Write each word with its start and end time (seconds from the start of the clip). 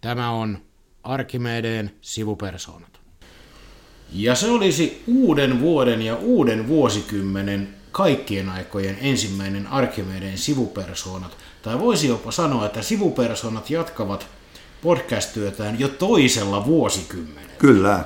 Tämä 0.00 0.30
on 0.30 0.58
Arkimedeen 1.02 1.90
sivupersoonat. 2.00 3.00
Ja 4.12 4.34
se 4.34 4.50
olisi 4.50 5.02
uuden 5.06 5.60
vuoden 5.60 6.02
ja 6.02 6.16
uuden 6.16 6.68
vuosikymmenen 6.68 7.68
kaikkien 7.92 8.48
aikojen 8.48 8.98
ensimmäinen 9.00 9.66
Arkimedeen 9.66 10.38
sivupersoonat. 10.38 11.36
Tai 11.62 11.80
voisi 11.80 12.08
jopa 12.08 12.32
sanoa, 12.32 12.66
että 12.66 12.82
sivupersoonat 12.82 13.70
jatkavat 13.70 14.26
podcast-työtään 14.82 15.80
jo 15.80 15.88
toisella 15.88 16.66
vuosikymmenellä. 16.66 17.52
Kyllä. 17.58 18.04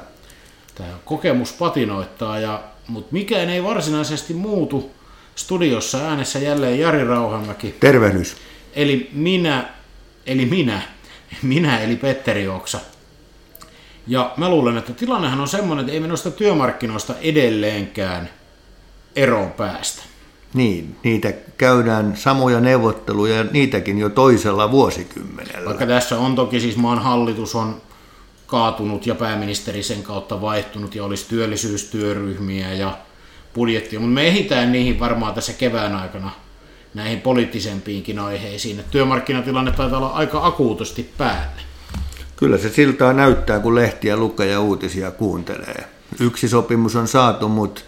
Tämä 0.74 0.98
kokemus 1.04 1.52
patinoittaa, 1.52 2.38
ja, 2.38 2.62
mutta 2.88 3.12
mikään 3.12 3.48
ei 3.48 3.62
varsinaisesti 3.62 4.34
muutu. 4.34 4.90
Studiossa 5.34 5.98
äänessä 5.98 6.38
jälleen 6.38 6.80
Jari 6.80 7.04
Rauhamäki. 7.04 7.74
Tervehdys. 7.80 8.36
Eli 8.74 9.10
minä, 9.12 9.68
eli 10.26 10.46
minä, 10.46 10.82
minä 11.42 11.80
eli 11.80 11.96
Petteri 11.96 12.48
Oksa. 12.48 12.80
Ja 14.06 14.32
mä 14.36 14.48
luulen, 14.48 14.76
että 14.76 14.92
tilannehan 14.92 15.40
on 15.40 15.48
semmoinen, 15.48 15.84
että 15.84 15.92
ei 15.92 16.00
me 16.00 16.06
noista 16.06 16.30
työmarkkinoista 16.30 17.14
edelleenkään 17.20 18.30
eroon 19.16 19.52
päästä. 19.52 20.02
Niin, 20.54 20.96
niitä 21.02 21.32
käydään 21.58 22.16
samoja 22.16 22.60
neuvotteluja 22.60 23.36
ja 23.36 23.44
niitäkin 23.44 23.98
jo 23.98 24.08
toisella 24.08 24.70
vuosikymmenellä. 24.70 25.66
Vaikka 25.66 25.86
tässä 25.86 26.18
on 26.18 26.34
toki 26.34 26.60
siis 26.60 26.76
maan 26.76 26.98
hallitus 26.98 27.54
on 27.54 27.82
kaatunut 28.46 29.06
ja 29.06 29.14
pääministeri 29.14 29.82
sen 29.82 30.02
kautta 30.02 30.40
vaihtunut 30.40 30.94
ja 30.94 31.04
olisi 31.04 31.28
työllisyystyöryhmiä 31.28 32.72
ja 32.72 32.98
budjettia, 33.54 34.00
mutta 34.00 34.14
me 34.14 34.26
ehditään 34.26 34.72
niihin 34.72 35.00
varmaan 35.00 35.34
tässä 35.34 35.52
kevään 35.52 35.94
aikana 35.94 36.30
näihin 36.94 37.20
poliittisempiinkin 37.20 38.18
aiheisiin. 38.18 38.78
Että 38.78 38.90
työmarkkinatilanne 38.90 39.72
taitaa 39.72 39.98
olla 39.98 40.08
aika 40.08 40.46
akuutosti 40.46 41.10
päällä. 41.18 41.62
Kyllä 42.36 42.58
se 42.58 42.68
siltaa 42.68 43.12
näyttää, 43.12 43.60
kun 43.60 43.74
lehtiä 43.74 44.16
lukee 44.16 44.46
ja 44.46 44.60
uutisia 44.60 45.10
kuuntelee. 45.10 45.84
Yksi 46.20 46.48
sopimus 46.48 46.96
on 46.96 47.08
saatu, 47.08 47.48
mutta 47.48 47.80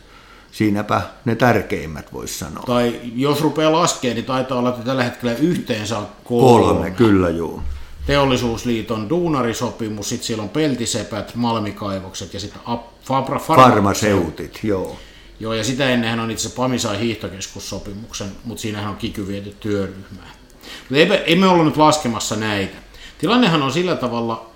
siinäpä 0.52 1.02
ne 1.24 1.34
tärkeimmät 1.34 2.12
voisi 2.12 2.38
sanoa. 2.38 2.64
Tai 2.66 3.00
jos 3.14 3.40
rupeaa 3.40 3.72
laskemaan, 3.72 4.14
niin 4.14 4.24
taitaa 4.24 4.58
olla 4.58 4.68
että 4.68 4.82
tällä 4.82 5.04
hetkellä 5.04 5.34
yhteensä 5.34 5.96
kolme. 6.24 6.64
Kolme, 6.64 6.90
kyllä 6.90 7.30
juu. 7.30 7.62
Teollisuusliiton 8.06 9.08
duunarisopimus, 9.08 10.08
sitten 10.08 10.26
siellä 10.26 10.42
on 10.42 10.48
peltisepät, 10.48 11.34
malmikaivokset 11.34 12.34
ja 12.34 12.40
sitten 12.40 12.60
Fabra 13.02 13.38
Farmaseutit, 13.38 14.60
joo. 14.62 14.96
Joo, 15.40 15.54
ja 15.54 15.64
sitä 15.64 15.90
ennenhän 15.90 16.20
on 16.20 16.30
itse 16.30 16.48
PAMI 16.48 16.78
sai 16.78 17.00
hiihtokeskussopimuksen, 17.00 18.28
mutta 18.44 18.62
siinähän 18.62 18.90
on 18.90 18.96
kiky 18.96 19.28
viety 19.28 19.56
työryhmää. 19.60 20.30
Mutta 20.80 20.96
ei, 20.96 21.22
ei 21.26 21.36
me 21.36 21.46
olla 21.46 21.64
nyt 21.64 21.76
laskemassa 21.76 22.36
näitä. 22.36 22.76
Tilannehan 23.18 23.62
on 23.62 23.72
sillä 23.72 23.96
tavalla 23.96 24.50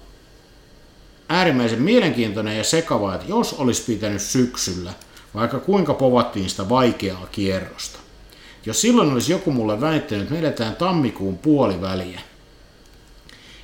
äärimmäisen 1.29 1.83
mielenkiintoinen 1.83 2.59
ja 2.59 2.65
sekava, 2.65 3.15
että 3.15 3.27
jos 3.29 3.53
olisi 3.53 3.83
pitänyt 3.83 4.23
syksyllä, 4.23 4.93
vaikka 5.35 5.59
kuinka 5.59 5.95
povattiin 5.95 6.51
sitä 6.51 6.69
vaikeaa 6.69 7.27
kierrosta, 7.33 7.99
jos 8.67 8.81
silloin 8.81 9.13
olisi 9.13 9.33
joku 9.33 9.53
mulle 9.53 9.81
väittänyt, 9.81 10.23
että 10.23 10.35
me 10.35 10.41
edetään 10.41 10.77
tammikuun 10.77 11.39
puoliväliä, 11.39 12.21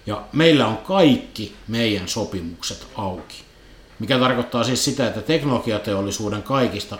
ja 0.06 0.24
meillä 0.32 0.66
on 0.66 0.76
kaikki 0.76 1.56
meidän 1.68 2.08
sopimukset 2.08 2.86
auki, 2.94 3.45
mikä 3.98 4.18
tarkoittaa 4.18 4.64
siis 4.64 4.84
sitä, 4.84 5.06
että 5.06 5.22
teknologiateollisuuden 5.22 6.42
kaikista 6.42 6.98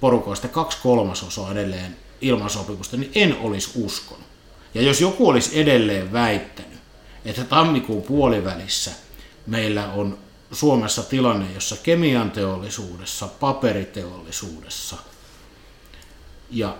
porukoista 0.00 0.48
kaksi 0.48 0.78
kolmasosaa 0.82 1.52
edelleen 1.52 1.96
ilman 2.20 2.50
sopimusta, 2.50 2.96
niin 2.96 3.12
en 3.14 3.36
olisi 3.40 3.70
uskonut. 3.74 4.24
Ja 4.74 4.82
jos 4.82 5.00
joku 5.00 5.28
olisi 5.28 5.60
edelleen 5.60 6.12
väittänyt, 6.12 6.78
että 7.24 7.44
tammikuun 7.44 8.02
puolivälissä 8.02 8.90
meillä 9.46 9.92
on 9.92 10.18
Suomessa 10.52 11.02
tilanne, 11.02 11.46
jossa 11.54 11.76
kemian 11.82 12.30
teollisuudessa, 12.30 13.28
paperiteollisuudessa 13.28 14.96
ja 16.50 16.76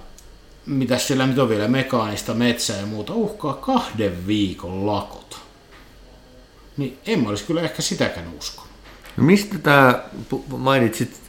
mitä 0.67 0.99
siellä 0.99 1.27
nyt 1.27 1.39
on 1.39 1.49
vielä, 1.49 1.69
mekaanista 1.69 2.35
metsää 2.35 2.81
ja 2.81 2.87
muuta, 2.87 3.15
uhkaa 3.15 3.55
kahden 3.55 4.27
viikon 4.27 4.87
lakot. 4.87 5.41
Niin 6.77 6.99
en 7.07 7.23
mä 7.23 7.29
olisi 7.29 7.45
kyllä 7.45 7.63
ehkä 7.63 7.83
sitäkään 7.83 8.35
uskonut. 8.39 8.72
No 9.17 9.25
mistä 9.25 9.59
tämä, 9.59 10.03
mainitsit 10.57 11.21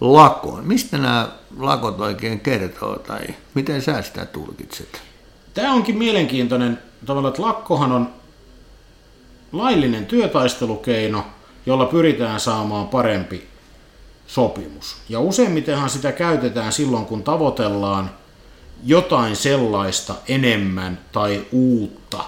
lakon, 0.00 0.66
mistä 0.66 0.98
nämä 0.98 1.28
lakot 1.58 2.00
oikein 2.00 2.40
kertoo 2.40 2.96
tai 2.96 3.20
miten 3.54 3.82
sä 3.82 4.02
sitä 4.02 4.26
tulkitset? 4.26 5.02
Tämä 5.54 5.72
onkin 5.72 5.98
mielenkiintoinen 5.98 6.78
tavalla, 7.06 7.28
että 7.28 7.42
lakkohan 7.42 7.92
on 7.92 8.08
laillinen 9.52 10.06
työtaistelukeino, 10.06 11.26
jolla 11.66 11.86
pyritään 11.86 12.40
saamaan 12.40 12.88
parempi 12.88 13.48
sopimus. 14.26 14.96
Ja 15.08 15.20
useimmitenhan 15.20 15.90
sitä 15.90 16.12
käytetään 16.12 16.72
silloin, 16.72 17.06
kun 17.06 17.22
tavoitellaan 17.22 18.10
jotain 18.84 19.36
sellaista 19.36 20.14
enemmän 20.28 20.98
tai 21.12 21.46
uutta, 21.52 22.24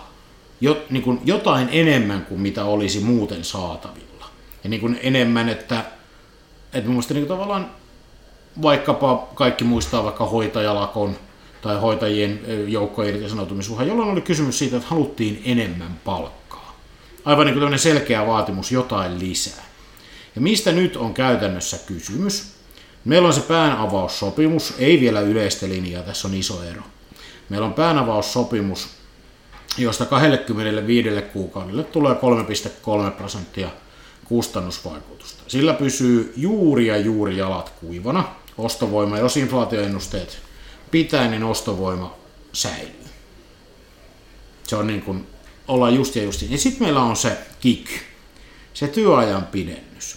jo, 0.61 0.83
niin 0.91 1.03
kuin 1.03 1.21
jotain 1.25 1.69
enemmän 1.73 2.25
kuin 2.25 2.41
mitä 2.41 2.65
olisi 2.65 3.01
muuten 3.01 3.45
saatavilla. 3.45 4.10
Ja 4.65 4.71
niin 4.71 4.81
kuin 4.81 5.01
enemmän, 5.03 5.49
että, 5.49 5.85
että 6.73 6.89
minusta 6.89 7.15
niin 7.15 7.27
kuin 7.27 7.39
tavallaan 7.39 7.71
vaikkapa 8.63 9.29
kaikki 9.35 9.65
muistaa 9.65 10.05
vaikka 10.05 10.27
hoitajalakon 10.27 11.17
tai 11.63 11.81
hoitajien 11.81 12.41
joukkojen 12.69 13.15
irtisanoutumisuhan, 13.15 13.87
jolloin 13.87 14.11
oli 14.11 14.21
kysymys 14.21 14.59
siitä, 14.59 14.77
että 14.77 14.89
haluttiin 14.89 15.43
enemmän 15.45 16.01
palkkaa 16.05 16.41
aivan 17.25 17.47
niin 17.47 17.59
kuin 17.59 17.79
selkeä 17.79 18.27
vaatimus 18.27 18.73
jotain 18.73 19.19
lisää. 19.19 19.65
Ja 20.35 20.41
mistä 20.41 20.73
nyt 20.73 20.97
on 20.97 21.15
käytännössä 21.15 21.79
kysymys? 21.87 22.55
Meillä 23.05 23.29
on 23.29 23.35
se 23.35 23.41
päänavaussopimus, 23.41 24.75
ei 24.79 25.01
vielä 25.01 25.21
yleistä 25.21 25.69
linjaa, 25.69 26.03
tässä 26.03 26.29
on 26.29 26.35
iso 26.35 26.63
ero. 26.63 26.83
Meillä 27.49 27.67
on 27.67 27.75
päänavaussopimus, 27.75 28.89
josta 29.79 30.07
25 30.07 31.09
kuukaudelle 31.33 31.85
tulee 31.85 32.15
3,3 32.15 33.11
prosenttia 33.11 33.69
kustannusvaikutusta. 34.31 35.43
Sillä 35.49 35.75
pysyy 35.75 36.33
juuri 36.37 36.87
ja 36.87 36.97
juuri 36.97 37.37
jalat 37.37 37.69
kuivana. 37.81 38.25
Ostovoima, 38.59 39.19
jos 39.19 39.37
inflaatioennusteet 39.37 40.39
pitää, 40.91 41.29
niin 41.29 41.45
ostovoima 41.45 42.15
säilyy. 42.53 43.05
Se 44.67 44.77
on 44.77 44.87
niin 44.87 45.03
kuin 45.03 45.27
olla 45.69 45.91
just 45.91 46.17
ja 46.17 46.23
just. 46.23 46.43
Ja 46.43 46.59
sitten 46.59 46.83
meillä 46.83 47.03
on 47.03 47.17
se 47.17 47.39
kick, 47.61 47.87
se 48.75 48.89
työajan 48.89 49.47
pidennys. 49.47 50.17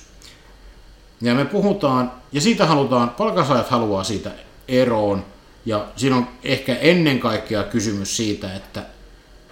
Ja 1.22 1.36
me 1.36 1.46
puhutaan, 1.46 2.12
ja 2.32 2.42
siitä 2.42 2.66
halutaan, 2.66 3.10
palkansaajat 3.10 3.70
haluaa 3.70 4.04
siitä 4.04 4.32
eroon, 4.68 5.26
ja 5.66 5.88
siinä 5.96 6.16
on 6.16 6.28
ehkä 6.44 6.76
ennen 6.76 7.20
kaikkea 7.20 7.64
kysymys 7.64 8.18
siitä, 8.18 8.56
että 8.56 8.86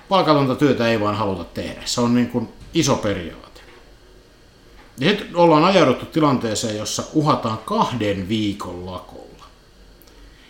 palkatonta 0.10 0.56
työtä 0.56 0.88
ei 0.88 1.00
vaan 1.00 1.16
haluta 1.16 1.44
tehdä. 1.44 1.82
Se 1.86 2.02
on 2.02 2.16
niin 2.16 2.30
kuin 2.30 2.50
iso 2.74 2.96
periaate. 2.96 3.51
Sitten 5.00 5.36
ollaan 5.36 5.64
ajauduttu 5.64 6.06
tilanteeseen, 6.06 6.78
jossa 6.78 7.04
uhataan 7.14 7.58
kahden 7.58 8.30
viikon 8.30 8.86
lakolla. 8.86 9.46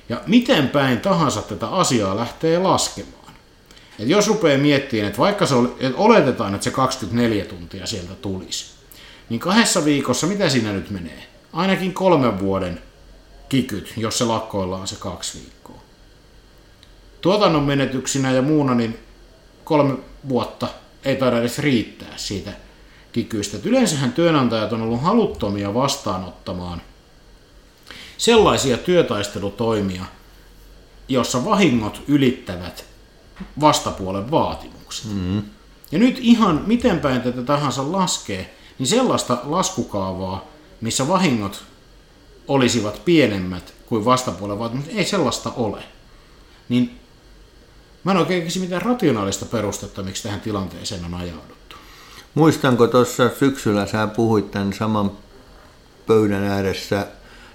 Ja 0.09 0.21
miten 0.27 0.69
päin 0.69 0.99
tahansa 0.99 1.41
tätä 1.41 1.67
asiaa 1.67 2.15
lähtee 2.15 2.59
laskemaan 2.59 3.21
et 4.01 4.09
jos 4.09 4.27
rupeaa 4.27 4.57
miettimään, 4.57 5.07
että 5.07 5.19
vaikka 5.19 5.45
se 5.45 5.55
oli, 5.55 5.75
että 5.79 5.97
oletetaan, 5.97 6.55
että 6.55 6.63
se 6.63 6.71
24 6.71 7.45
tuntia 7.45 7.87
sieltä 7.87 8.15
tulisi, 8.15 8.65
niin 9.29 9.39
kahdessa 9.39 9.85
viikossa, 9.85 10.27
mitä 10.27 10.49
siinä 10.49 10.73
nyt 10.73 10.89
menee? 10.89 11.27
Ainakin 11.53 11.93
kolmen 11.93 12.39
vuoden 12.39 12.81
kikyt, 13.49 13.93
jos 13.97 14.17
se 14.17 14.25
lakkoillaan 14.25 14.87
se 14.87 14.95
kaksi 14.99 15.39
viikkoa. 15.39 15.81
Tuotannon 17.21 17.63
menetyksinä 17.63 18.31
ja 18.31 18.41
muuna, 18.41 18.75
niin 18.75 18.99
kolme 19.63 19.97
vuotta 20.29 20.67
ei 21.05 21.15
taida 21.15 21.39
edes 21.39 21.59
riittää 21.59 22.13
siitä 22.15 22.51
kikyistä. 23.11 23.57
Et 23.57 23.65
yleensähän 23.65 24.13
työnantajat 24.13 24.73
on 24.73 24.81
ollut 24.81 25.01
haluttomia 25.01 25.73
vastaanottamaan 25.73 26.81
sellaisia 28.17 28.77
työtaistelutoimia, 28.77 30.05
jossa 31.07 31.45
vahingot 31.45 32.03
ylittävät 32.07 32.85
vastapuolen 33.61 34.31
vaatimukset. 34.31 35.11
Mm. 35.13 35.43
Ja 35.91 35.99
nyt 35.99 36.17
ihan 36.21 36.63
miten 36.67 36.99
päin 36.99 37.21
tätä 37.21 37.41
tahansa 37.41 37.91
laskee, 37.91 38.55
niin 38.79 38.87
sellaista 38.87 39.37
laskukaavaa, 39.43 40.45
missä 40.81 41.07
vahingot 41.07 41.63
olisivat 42.47 43.05
pienemmät 43.05 43.73
kuin 43.85 44.05
vastapuolen 44.05 44.59
vaatimukset, 44.59 44.97
ei 44.97 45.05
sellaista 45.05 45.51
ole. 45.55 45.83
Niin 46.69 46.99
mä 48.03 48.11
en 48.11 48.17
oikein 48.17 48.43
keksi 48.43 48.59
mitään 48.59 48.81
rationaalista 48.81 49.45
perustetta, 49.45 50.03
miksi 50.03 50.23
tähän 50.23 50.41
tilanteeseen 50.41 51.05
on 51.05 51.13
ajauduttu. 51.13 51.60
Muistanko 52.35 52.87
tuossa 52.87 53.29
syksyllä 53.39 53.85
sä 53.85 54.07
puhuit 54.07 54.51
tämän 54.51 54.73
saman 54.73 55.11
pöydän 56.07 56.43
ääressä 56.43 57.07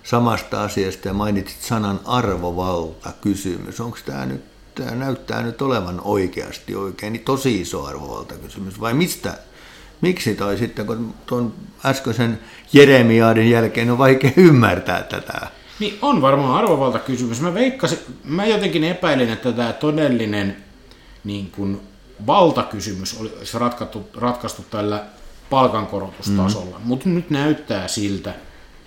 samasta 0.02 0.62
asiasta 0.64 1.08
ja 1.08 1.14
mainitsit 1.14 1.62
sanan 1.62 2.00
arvovalta 2.04 3.12
kysymys. 3.20 3.80
Onko 3.80 3.98
tämä 4.06 4.26
nyt 4.26 4.44
tämä 4.76 4.90
näyttää 4.90 5.42
nyt 5.42 5.62
olevan 5.62 6.00
oikeasti 6.04 6.74
oikein 6.74 7.12
niin 7.12 7.24
tosi 7.24 7.60
iso 7.60 7.84
arvovaltakysymys, 7.84 8.80
vai 8.80 8.94
mistä, 8.94 9.38
miksi 10.00 10.34
toi 10.34 10.58
sitten, 10.58 10.86
kun 10.86 11.14
tuon 11.26 11.54
äskeisen 11.84 12.38
Jeremiaadin 12.72 13.50
jälkeen 13.50 13.90
on 13.90 13.98
vaikea 13.98 14.30
ymmärtää 14.36 15.02
tätä? 15.02 15.46
Niin 15.78 15.98
on 16.02 16.22
varmaan 16.22 16.54
arvovaltakysymys. 16.54 17.40
Mä 17.40 17.54
veikkasin, 17.54 17.98
mä 18.24 18.46
jotenkin 18.46 18.84
epäilin, 18.84 19.30
että 19.30 19.52
tämä 19.52 19.72
todellinen 19.72 20.56
niin 21.24 21.50
kuin, 21.50 21.80
valtakysymys 22.26 23.20
olisi 23.20 23.58
ratkaistu, 23.58 24.08
ratkaistu 24.14 24.64
tällä 24.70 25.04
palkankorotustasolla, 25.50 26.78
mm. 26.78 26.84
mutta 26.84 27.08
nyt 27.08 27.30
näyttää 27.30 27.88
siltä, 27.88 28.34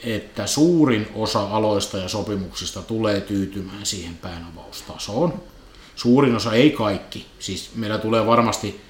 että 0.04 0.48
suurin 0.48 1.08
osa 1.16 1.42
aloista 1.42 1.98
ja 1.98 2.10
sopimuksista 2.10 2.82
tulee 2.82 3.22
tyytymään 3.22 3.86
siihen 3.86 4.18
päänavaustasoon. 4.18 5.34
Suurin 5.96 6.36
osa, 6.36 6.54
ei 6.54 6.72
kaikki. 6.72 7.28
Siis 7.40 7.72
meillä 7.76 7.98
tulee 7.98 8.26
varmasti, 8.26 8.82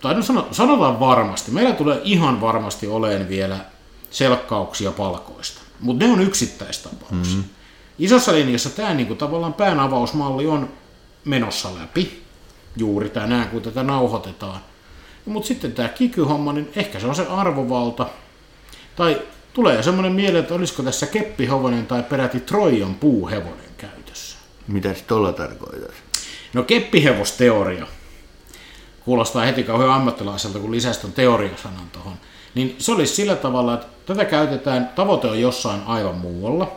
tai 0.00 0.14
no 0.14 0.22
sanotaan 0.50 1.00
varmasti, 1.00 1.50
meillä 1.50 1.74
tulee 1.74 2.00
ihan 2.04 2.40
varmasti 2.40 2.86
oleen 2.86 3.28
vielä 3.28 3.64
selkkauksia 4.10 4.92
palkoista. 4.92 5.60
Mutta 5.80 6.04
ne 6.04 6.12
on 6.12 6.20
yksittäistapauksia. 6.20 7.36
Mm-hmm. 7.36 7.44
Isossa 7.98 8.32
linjassa 8.32 8.70
tämä 8.70 8.94
niinku, 8.94 9.14
tavallaan 9.14 9.54
päänavausmalli 9.54 10.46
on 10.46 10.68
menossa 11.24 11.74
läpi 11.74 12.21
juuri 12.76 13.08
tänään, 13.08 13.48
kun 13.48 13.62
tätä 13.62 13.82
nauhoitetaan. 13.82 14.60
Mutta 15.24 15.48
sitten 15.48 15.72
tämä 15.72 15.88
kikyhomma, 15.88 16.52
niin 16.52 16.72
ehkä 16.76 17.00
se 17.00 17.06
on 17.06 17.14
se 17.14 17.26
arvovalta. 17.26 18.06
Tai 18.96 19.22
tulee 19.54 19.82
semmoinen 19.82 20.12
mieleen, 20.12 20.42
että 20.42 20.54
olisiko 20.54 20.82
tässä 20.82 21.06
keppihevonen 21.06 21.86
tai 21.86 22.02
peräti 22.02 22.40
Trojan 22.40 22.94
puuhevonen 22.94 23.70
käytössä. 23.76 24.38
Mitä 24.68 24.94
se 24.94 25.04
tuolla 25.04 25.32
tarkoittaa? 25.32 25.92
No 26.52 26.62
keppihevosteoria. 26.62 27.86
Kuulostaa 29.04 29.44
heti 29.44 29.62
kauhean 29.62 29.90
ammattilaiselta, 29.90 30.58
kun 30.58 30.70
lisästä 30.70 31.06
on 31.06 31.12
teoriasanan 31.12 31.90
tuohon. 31.92 32.14
Niin 32.54 32.76
se 32.78 32.92
olisi 32.92 33.14
sillä 33.14 33.36
tavalla, 33.36 33.74
että 33.74 33.86
tätä 34.06 34.24
käytetään, 34.24 34.88
tavoite 34.94 35.28
on 35.28 35.40
jossain 35.40 35.82
aivan 35.86 36.14
muualla. 36.14 36.72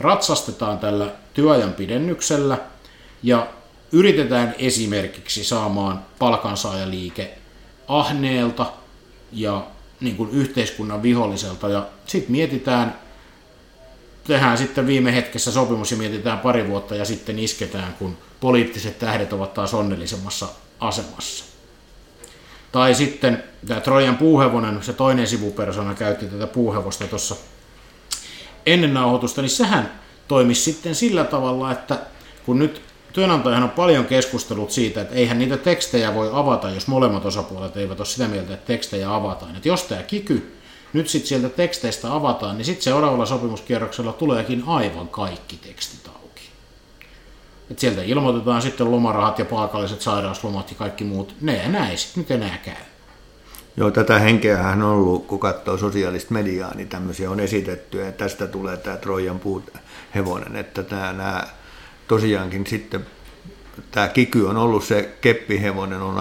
Ratsastetaan 0.00 0.78
tällä 0.78 1.06
työajan 1.34 1.72
pidennyksellä 1.72 2.58
ja 3.22 3.46
yritetään 3.94 4.54
esimerkiksi 4.58 5.44
saamaan 5.44 6.04
palkansaajaliike 6.18 7.38
ahneelta 7.88 8.72
ja 9.32 9.66
niin 10.00 10.16
kuin 10.16 10.30
yhteiskunnan 10.30 11.02
viholliselta 11.02 11.68
ja 11.68 11.86
sitten 12.06 12.32
mietitään, 12.32 12.98
tehdään 14.24 14.58
sitten 14.58 14.86
viime 14.86 15.14
hetkessä 15.14 15.52
sopimus 15.52 15.90
ja 15.90 15.96
mietitään 15.96 16.38
pari 16.38 16.68
vuotta 16.68 16.94
ja 16.94 17.04
sitten 17.04 17.38
isketään, 17.38 17.94
kun 17.98 18.18
poliittiset 18.40 18.98
tähdet 18.98 19.32
ovat 19.32 19.54
taas 19.54 19.74
onnellisemmassa 19.74 20.48
asemassa. 20.80 21.44
Tai 22.72 22.94
sitten 22.94 23.44
tämä 23.66 23.80
Trojan 23.80 24.16
puuhevonen, 24.16 24.82
se 24.82 24.92
toinen 24.92 25.26
sivupersona 25.26 25.94
käytti 25.94 26.26
tätä 26.26 26.46
puuhevosta 26.46 27.04
tuossa 27.04 27.36
ennen 28.66 28.94
nauhoitusta, 28.94 29.42
niin 29.42 29.50
sehän 29.50 30.00
toimisi 30.28 30.62
sitten 30.62 30.94
sillä 30.94 31.24
tavalla, 31.24 31.72
että 31.72 31.98
kun 32.46 32.58
nyt 32.58 32.82
työnantajahan 33.14 33.62
on 33.62 33.70
paljon 33.70 34.06
keskustellut 34.06 34.70
siitä, 34.70 35.00
että 35.00 35.14
eihän 35.14 35.38
niitä 35.38 35.56
tekstejä 35.56 36.14
voi 36.14 36.30
avata, 36.32 36.70
jos 36.70 36.86
molemmat 36.86 37.24
osapuolet 37.24 37.76
eivät 37.76 38.00
ole 38.00 38.06
sitä 38.06 38.28
mieltä, 38.28 38.54
että 38.54 38.66
tekstejä 38.66 39.14
avataan. 39.14 39.56
Että 39.56 39.68
jos 39.68 39.82
tämä 39.82 40.02
kiky 40.02 40.56
nyt 40.92 41.08
sitten 41.08 41.28
sieltä 41.28 41.48
teksteistä 41.48 42.14
avataan, 42.14 42.56
niin 42.56 42.64
sitten 42.64 42.82
seuraavalla 42.82 43.26
sopimuskierroksella 43.26 44.12
tuleekin 44.12 44.62
aivan 44.66 45.08
kaikki 45.08 45.56
tekstit 45.56 46.08
auki. 46.08 46.42
Et 47.70 47.78
sieltä 47.78 48.02
ilmoitetaan 48.02 48.62
sitten 48.62 48.90
lomarahat 48.90 49.38
ja 49.38 49.44
palkalliset 49.44 50.00
sairauslomat 50.00 50.70
ja 50.70 50.76
kaikki 50.76 51.04
muut. 51.04 51.34
Ne 51.40 51.56
ja 51.56 51.68
näin 51.68 51.98
sitten 51.98 52.20
nyt 52.20 52.30
enää 52.30 52.58
käy. 52.64 52.84
Joo, 53.76 53.90
tätä 53.90 54.18
henkeähän 54.18 54.82
on 54.82 54.90
ollut, 54.90 55.26
kun 55.26 55.38
katsoo 55.38 55.78
sosiaalista 55.78 56.34
mediaa, 56.34 56.74
niin 56.74 56.88
tämmöisiä 56.88 57.30
on 57.30 57.40
esitetty, 57.40 58.00
ja 58.00 58.12
tästä 58.12 58.46
tulee 58.46 58.76
tämä 58.76 58.96
Trojan 58.96 59.38
puut 59.38 59.70
hevonen, 60.14 60.56
että 60.56 60.82
tämä, 60.82 61.12
nämä 61.12 61.44
tosiaankin 62.08 62.66
sitten 62.66 63.06
tämä 63.90 64.08
kiky 64.08 64.44
on 64.44 64.56
ollut 64.56 64.84
se 64.84 65.16
keppihevonen, 65.20 66.02
on 66.02 66.16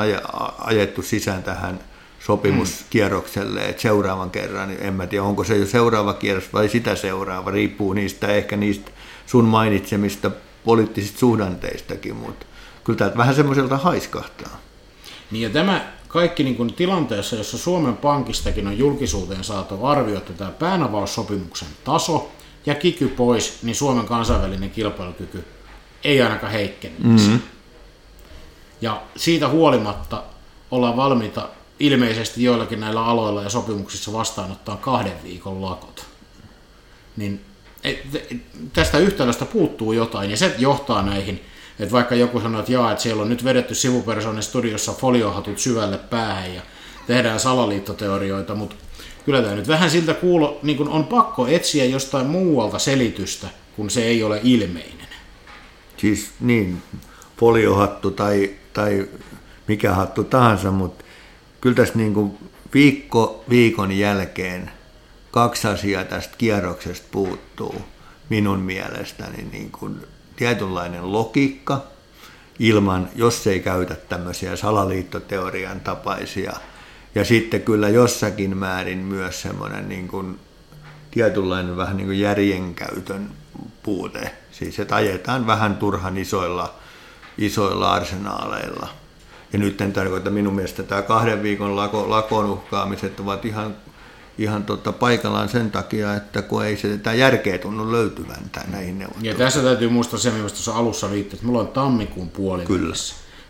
ajettu 0.58 1.02
sisään 1.02 1.44
tähän 1.44 1.80
sopimuskierrokselle, 2.20 3.62
että 3.62 3.82
seuraavan 3.82 4.32
kerran, 4.32 4.70
niin 4.70 4.84
en 4.84 4.94
mä 4.94 5.08
tiedä, 5.08 5.24
onko 5.24 5.44
se 5.44 5.58
jo 5.58 5.66
seuraava 5.66 6.14
kierros 6.14 6.54
vai 6.54 6.70
sitä 6.70 6.96
seuraava, 6.96 7.52
riippuu 7.52 7.94
niistä 7.94 8.28
ehkä 8.28 8.58
niistä 8.58 8.92
sun 9.26 9.46
mainitsemista 9.46 10.32
poliittisista 10.66 11.20
suhdanteistakin, 11.20 12.16
mutta 12.16 12.46
kyllä 12.84 12.98
tämä 13.00 13.12
vähän 13.18 13.36
semmoiselta 13.36 13.78
haiskahtaa. 13.78 14.60
Niin 15.32 15.42
ja 15.42 15.50
tämä 15.50 15.94
kaikki 16.08 16.44
niin 16.44 16.56
kuin 16.56 16.74
tilanteessa, 16.74 17.36
jossa 17.36 17.58
Suomen 17.58 17.98
Pankistakin 17.98 18.68
on 18.68 18.78
julkisuuteen 18.78 19.44
saatu 19.44 19.86
arvio, 19.86 20.18
että 20.18 20.34
tämä 20.34 20.52
päänavaussopimuksen 20.52 21.68
taso 21.84 22.32
ja 22.66 22.76
kiky 22.76 23.08
pois, 23.08 23.64
niin 23.64 23.76
Suomen 23.76 24.06
kansainvälinen 24.06 24.72
kilpailukyky 24.72 25.44
ei 26.04 26.22
ainakaan 26.22 26.52
heikkene. 26.52 26.96
Mm-hmm. 27.04 27.40
Ja 28.82 29.02
siitä 29.16 29.50
huolimatta 29.50 30.24
ollaan 30.72 30.98
valmiita 30.98 31.50
ilmeisesti 31.80 32.44
joillakin 32.44 32.80
näillä 32.80 33.06
aloilla 33.06 33.44
ja 33.44 33.50
sopimuksissa 33.50 34.14
vastaanottaa 34.14 34.78
kahden 34.78 35.24
viikon 35.24 35.62
lakot. 35.62 36.06
Niin 37.18 37.42
tästä 38.74 38.98
yhtälöstä 38.98 39.46
puuttuu 39.46 39.94
jotain 39.94 40.32
ja 40.32 40.38
se 40.38 40.56
johtaa 40.58 41.02
näihin, 41.02 41.46
että 41.80 41.92
vaikka 41.92 42.16
joku 42.16 42.40
sanoo, 42.40 42.60
että 42.60 42.72
jaa, 42.72 42.92
että 42.92 43.04
siellä 43.04 43.22
on 43.22 43.30
nyt 43.30 43.44
vedetty 43.44 43.76
sivupersonen 43.76 44.44
studiossa 44.44 44.94
foliohatut 44.94 45.60
syvälle 45.60 45.98
päähän 45.98 46.56
ja 46.56 46.62
tehdään 47.08 47.40
salaliittoteorioita, 47.40 48.56
mutta 48.56 48.76
kyllä 49.26 49.42
tämä 49.42 49.56
nyt 49.56 49.68
vähän 49.68 49.92
siltä 49.92 50.14
kuulo, 50.14 50.60
niin 50.64 50.88
on 50.88 51.04
pakko 51.04 51.48
etsiä 51.48 51.86
jostain 51.86 52.26
muualta 52.26 52.80
selitystä, 52.80 53.48
kun 53.76 53.90
se 53.90 54.04
ei 54.04 54.24
ole 54.24 54.40
ilmeinen 54.44 55.03
siis 55.98 56.32
niin, 56.40 56.84
foliohattu 57.38 58.12
tai, 58.12 58.54
tai 58.74 59.08
mikä 59.68 59.94
hattu 59.94 60.24
tahansa, 60.24 60.72
mutta 60.72 61.06
kyllä 61.62 61.76
tässä 61.76 61.94
niin 61.98 62.14
kuin 62.14 62.38
viikko 62.74 63.44
viikon 63.50 63.92
jälkeen 63.92 64.72
kaksi 65.32 65.68
asiaa 65.68 66.04
tästä 66.04 66.36
kierroksesta 66.38 67.08
puuttuu 67.12 67.82
minun 68.30 68.60
mielestäni. 68.60 69.48
Niin 69.52 69.72
kuin 69.72 69.96
tietynlainen 70.36 71.12
logiikka 71.12 71.84
ilman, 72.60 73.10
jos 73.16 73.48
ei 73.48 73.60
käytä 73.60 73.96
tämmöisiä 73.96 74.56
salaliittoteorian 74.56 75.80
tapaisia. 75.80 76.54
Ja 77.16 77.26
sitten 77.26 77.62
kyllä 77.62 77.90
jossakin 77.90 78.58
määrin 78.58 78.98
myös 78.98 79.42
semmoinen 79.42 79.90
niin 79.90 80.08
kuin 80.08 80.40
tietynlainen 81.12 81.78
vähän 81.78 81.98
niin 81.98 82.08
kuin 82.08 82.20
järjenkäytön 82.20 83.32
puute. 83.84 84.32
Siis 84.54 84.80
että 84.80 84.96
ajetaan 84.96 85.48
vähän 85.48 85.78
turhan 85.78 86.18
isoilla, 86.18 86.74
isoilla 87.38 87.94
arsenaaleilla. 87.94 88.88
Ja 89.54 89.60
nyt 89.60 89.82
en 89.82 89.94
tarkoita 89.94 90.30
minun 90.30 90.56
mielestä 90.56 90.84
tämä 90.84 91.02
kahden 91.02 91.44
viikon 91.44 91.76
lako, 91.76 92.10
lakon 92.10 92.46
uhkaamiset 92.46 93.20
ovat 93.20 93.46
ihan, 93.46 93.76
ihan 94.38 94.64
tota 94.64 94.92
paikallaan 94.92 95.50
sen 95.50 95.72
takia, 95.72 96.16
että 96.16 96.42
kun 96.42 96.66
ei 96.66 96.78
se 96.78 96.98
tämä 96.98 97.14
järkeä 97.14 97.58
tunnu 97.58 97.92
löytyvän 97.92 98.50
tämän 98.52 98.72
näihin 98.72 99.00
neuvotteluihin. 99.00 99.32
Ja 99.32 99.46
tässä 99.46 99.62
täytyy 99.62 99.90
muistaa 99.90 100.20
se, 100.20 100.30
mistä 100.30 100.48
tuossa 100.48 100.76
alussa 100.76 101.12
viittaa, 101.12 101.36
että 101.36 101.46
meillä 101.46 101.62
on 101.62 101.68
tammikuun 101.68 102.30
puoli. 102.30 102.66
Kyllä. 102.66 102.96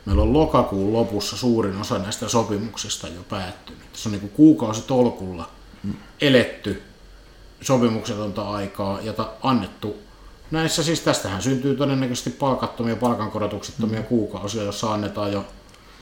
Meillä 0.06 0.22
on 0.22 0.34
lokakuun 0.34 0.94
lopussa 0.94 1.38
suurin 1.38 1.82
osa 1.82 1.98
näistä 1.98 2.28
sopimuksista 2.28 3.08
jo 3.08 3.24
päättynyt. 3.30 3.84
Se 3.94 4.10
on 4.10 4.12
niin 4.12 4.22
kuin 4.22 4.32
kuukausi 4.32 4.82
tolkulla 4.82 5.50
mm. 5.84 5.94
eletty 6.22 6.82
sopimuksetonta 7.62 8.50
aikaa, 8.50 9.02
jota 9.02 9.30
annettu 9.42 9.98
näissä 10.52 10.84
siis 10.84 11.02
tästähän 11.02 11.42
syntyy 11.42 11.76
todennäköisesti 11.76 12.30
palkattomia, 12.30 12.96
palkankorotuksettomia 12.96 14.00
mm. 14.00 14.06
kuukausia, 14.06 14.64
jossa 14.64 14.94
annetaan 14.94 15.32
jo 15.34 15.46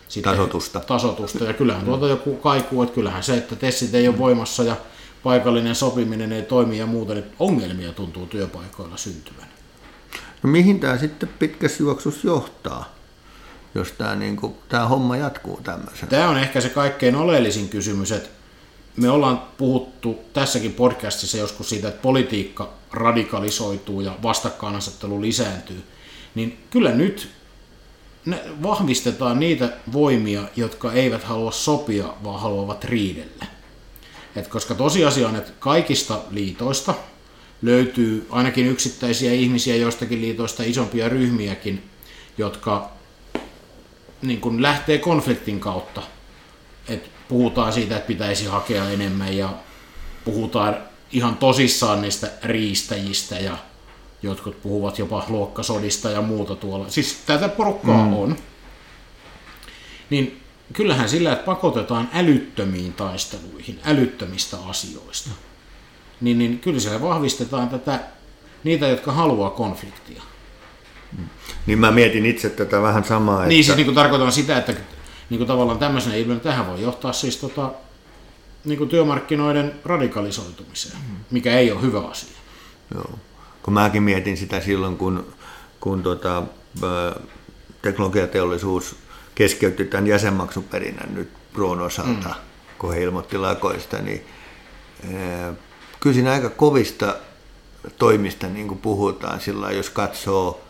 sitten 0.08 0.32
tasotusta. 0.32 0.80
tasotusta. 0.80 1.44
Ja 1.44 1.54
kyllähän 1.54 1.86
tuota 1.86 2.08
joku 2.08 2.36
kaikuu, 2.36 2.84
että 2.84 2.96
kyllähän 2.96 3.24
se, 3.24 3.38
että 3.38 3.56
tessit 3.56 3.96
ei 3.96 4.08
ole 4.08 4.18
voimassa 4.18 4.64
ja 4.64 4.76
paikallinen 5.24 5.76
sopiminen 5.76 6.34
ei 6.34 6.42
toimi 6.42 6.78
ja 6.78 6.86
muuten, 6.86 7.18
että 7.18 7.36
ongelmia 7.40 7.92
tuntuu 7.92 8.26
työpaikoilla 8.26 8.98
syntyvän. 8.98 9.48
No 10.44 10.50
mihin 10.50 10.80
tämä 10.80 10.98
sitten 10.98 11.30
pitkässä 11.40 11.84
juoksussa 11.84 12.28
johtaa, 12.28 12.96
jos 13.76 13.92
tämä, 13.92 14.16
niin 14.16 14.36
kuin, 14.36 14.56
tämä 14.70 14.88
homma 14.88 15.18
jatkuu 15.18 15.60
tämmöisenä? 15.64 16.10
Tämä 16.10 16.30
on 16.30 16.38
ehkä 16.38 16.62
se 16.62 16.70
kaikkein 16.70 17.16
oleellisin 17.16 17.70
kysymys, 17.70 18.12
että 18.12 18.30
me 18.98 19.10
ollaan 19.10 19.42
puhuttu 19.58 20.20
tässäkin 20.34 20.74
podcastissa 20.74 21.38
joskus 21.38 21.70
siitä, 21.70 21.88
että 21.88 22.02
politiikka 22.02 22.74
radikalisoituu 22.92 24.02
ja 24.02 24.18
vastakkainasettelu 24.24 25.22
lisääntyy, 25.22 25.84
niin 26.36 26.58
kyllä 26.70 26.92
nyt 26.92 27.30
vahvistetaan 28.64 29.40
niitä 29.40 29.70
voimia, 29.94 30.44
jotka 30.56 30.94
eivät 30.94 31.24
halua 31.24 31.52
sopia, 31.52 32.14
vaan 32.24 32.42
haluavat 32.42 32.84
riidellä. 32.84 33.46
Et 34.36 34.48
koska 34.48 34.76
tosiasia 34.76 35.28
on, 35.28 35.36
että 35.36 35.52
kaikista 35.60 36.20
liitoista 36.30 36.94
löytyy 37.62 38.28
ainakin 38.30 38.68
yksittäisiä 38.68 39.32
ihmisiä 39.32 39.76
joistakin 39.76 40.22
liitoista 40.22 40.64
isompia 40.64 41.10
ryhmiäkin, 41.10 41.90
jotka 42.38 42.92
niin 44.22 44.42
kuin 44.42 44.62
lähtee 44.62 44.98
konfliktin 44.98 45.60
kautta. 45.60 46.02
Et 46.88 47.10
puhutaan 47.32 47.74
siitä, 47.74 47.96
että 47.98 48.08
pitäisi 48.08 48.46
hakea 48.46 48.90
enemmän 48.90 49.38
ja 49.38 49.50
puhutaan 50.26 50.78
ihan 51.12 51.38
tosissaan 51.38 52.02
niistä 52.02 52.32
riistäjistä 52.44 53.36
ja 53.36 53.58
jotkut 54.24 54.62
puhuvat 54.62 55.00
jopa 55.00 55.26
luokkasodista 55.30 56.10
ja 56.10 56.22
muuta 56.22 56.56
tuolla. 56.56 56.90
Siis 56.90 57.24
tätä 57.26 57.50
porukkaa 57.50 58.06
mm. 58.06 58.14
on. 58.14 58.36
Niin 60.10 60.42
kyllähän 60.74 61.10
sillä, 61.10 61.34
että 61.34 61.46
pakotetaan 61.46 62.10
älyttömiin 62.14 62.94
taisteluihin, 62.94 63.80
älyttömistä 63.86 64.58
asioista, 64.68 65.30
niin, 66.22 66.38
niin 66.38 66.60
kyllä 66.60 66.80
siellä 66.80 67.02
vahvistetaan 67.02 67.70
tätä, 67.70 68.00
niitä, 68.64 68.88
jotka 68.88 69.12
haluaa 69.12 69.50
konfliktia. 69.50 70.22
Niin 71.66 71.80
mä 71.80 71.92
mietin 71.92 72.26
itse 72.26 72.50
tätä 72.50 72.82
vähän 72.82 73.04
samaa. 73.04 73.36
Niin, 73.36 73.42
että... 73.44 73.50
Niin 73.50 73.64
siis 73.64 73.78
niin 73.78 73.96
tarkoitan 73.96 74.32
sitä, 74.32 74.58
että 74.58 74.74
niin 75.32 75.38
kuin 75.38 75.48
tavallaan 75.48 75.80
tämmöisenä 75.80 76.16
ilmiönä 76.16 76.40
tähän 76.40 76.68
voi 76.68 76.82
johtaa 76.82 77.14
siis 77.14 77.38
tota, 77.38 77.72
niin 78.66 78.78
kuin 78.78 78.90
työmarkkinoiden 78.90 79.74
radikalisoitumiseen, 79.86 80.98
mikä 81.32 81.60
ei 81.60 81.72
ole 81.72 81.82
hyvä 81.82 82.00
asia. 82.00 82.38
Joo. 82.94 83.20
Kun 83.64 83.74
mäkin 83.74 84.04
mietin 84.04 84.38
sitä 84.38 84.60
silloin, 84.62 84.98
kun, 84.98 85.34
kun 85.80 86.04
tota, 86.04 86.44
teknologiateollisuus 87.82 88.96
keskeytti 89.36 89.86
tämän 89.86 90.08
jäsenmaksuperinnän 90.08 91.14
nyt 91.14 91.30
Proon 91.54 91.82
osalta, 91.82 92.30
mm. 92.30 92.36
kun 92.80 92.94
he 92.94 93.02
ilmoitti 93.02 93.38
lakoista, 93.38 93.98
niin 93.98 94.26
kyllä 96.00 96.14
siinä 96.14 96.32
aika 96.32 96.50
kovista 96.50 97.16
toimista 97.98 98.48
niin 98.48 98.68
kuin 98.68 98.80
puhutaan 98.80 99.42
sillä 99.42 99.72
jos 99.72 99.90
katsoo 99.90 100.62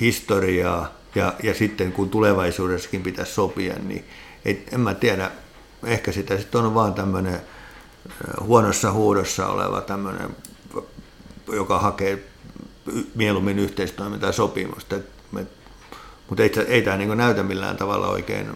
historiaa 0.00 0.99
ja, 1.14 1.34
ja 1.42 1.54
sitten 1.54 1.92
kun 1.92 2.10
tulevaisuudessakin 2.10 3.02
pitäisi 3.02 3.32
sopia, 3.32 3.74
niin 3.82 4.04
et, 4.44 4.72
en 4.72 4.80
mä 4.80 4.94
tiedä, 4.94 5.30
ehkä 5.84 6.12
sitä 6.12 6.38
sitten 6.38 6.60
on 6.60 6.74
vaan 6.74 6.94
tämmöinen 6.94 7.40
huonossa 8.40 8.92
huudossa 8.92 9.46
oleva 9.46 9.80
tämmöinen, 9.80 10.36
joka 11.52 11.78
hakee 11.78 12.24
mieluummin 13.14 13.58
yhteistoimintaa 13.58 14.32
sopimusta. 14.32 14.96
Mutta 16.28 16.42
ei, 16.42 16.52
ei 16.68 16.82
tämä 16.82 16.96
niin 16.96 17.18
näytä 17.18 17.42
millään 17.42 17.76
tavalla 17.76 18.08
oikein 18.08 18.50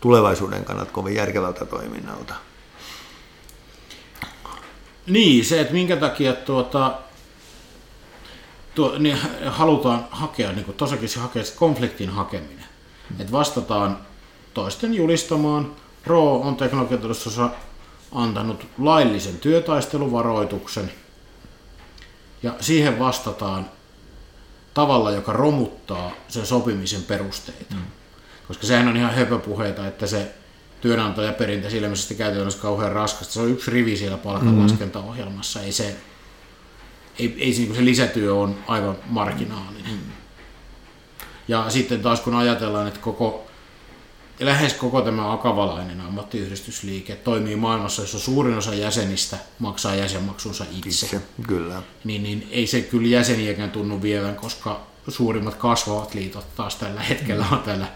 tulevaisuuden 0.00 0.64
kannalta 0.64 0.92
kovin 0.92 1.14
järkevältä 1.14 1.64
toiminnalta. 1.64 2.34
Niin, 5.06 5.44
se, 5.44 5.60
että 5.60 5.72
minkä 5.72 5.96
takia 5.96 6.32
tuota, 6.32 6.98
tuo, 8.76 8.98
niin 8.98 9.18
halutaan 9.46 10.06
hakea, 10.10 10.52
niin 10.52 10.64
kuin 10.64 10.76
tosakin 10.76 11.08
se 11.08 11.20
hakee 11.20 11.42
konfliktin 11.56 12.10
hakeminen. 12.10 12.64
Mm. 13.10 13.20
Että 13.20 13.32
vastataan 13.32 13.98
toisten 14.54 14.94
julistamaan. 14.94 15.72
Pro 16.02 16.36
on 16.36 16.56
teknologiateollisuudessa 16.56 17.50
antanut 18.12 18.66
laillisen 18.78 19.38
työtaisteluvaroituksen 19.38 20.92
ja 22.42 22.54
siihen 22.60 22.98
vastataan 22.98 23.66
tavalla, 24.74 25.10
joka 25.10 25.32
romuttaa 25.32 26.10
sen 26.28 26.46
sopimisen 26.46 27.02
perusteita. 27.02 27.74
Mm. 27.74 27.82
Koska 28.48 28.66
sehän 28.66 28.88
on 28.88 28.96
ihan 28.96 29.14
höpöpuheita, 29.14 29.86
että 29.86 30.06
se 30.06 30.34
työnantaja 30.80 31.32
perinteisesti 31.32 31.84
ilmeisesti 31.84 32.14
käytännössä 32.14 32.62
kauhean 32.62 32.92
raskasta. 32.92 33.34
Se 33.34 33.40
on 33.40 33.50
yksi 33.50 33.70
rivi 33.70 33.96
siellä 33.96 34.18
palkanlaskentaohjelmassa. 34.18 35.60
Ei 35.60 35.72
se, 35.72 35.96
ei, 37.18 37.36
ei 37.38 37.52
se, 37.52 37.60
niin 37.60 37.74
se 37.74 37.84
lisätyö 37.84 38.34
on 38.34 38.58
aivan 38.66 38.96
marginaalinen. 39.06 39.92
Mm. 39.92 39.98
Ja 41.48 41.70
sitten 41.70 42.02
taas 42.02 42.20
kun 42.20 42.34
ajatellaan, 42.34 42.88
että 42.88 43.00
koko, 43.00 43.46
lähes 44.40 44.74
koko 44.74 45.00
tämä 45.00 45.32
akavalainen 45.32 46.00
ammattiyhdistysliike 46.00 47.16
toimii 47.16 47.56
maailmassa, 47.56 48.02
jossa 48.02 48.18
suurin 48.18 48.58
osa 48.58 48.74
jäsenistä 48.74 49.38
maksaa 49.58 49.94
jäsenmaksunsa 49.94 50.64
itse. 50.70 51.06
itse 51.06 51.22
kyllä. 51.46 51.82
Niin, 52.04 52.22
niin 52.22 52.48
ei 52.50 52.66
se 52.66 52.80
kyllä 52.80 53.08
jäseniäkään 53.08 53.70
tunnu 53.70 54.02
vievän, 54.02 54.36
koska 54.36 54.86
suurimmat 55.08 55.54
kasvavat 55.54 56.14
liitot 56.14 56.54
taas 56.56 56.76
tällä 56.76 57.00
hetkellä 57.00 57.46
on 57.52 57.62
täällä 57.62 57.86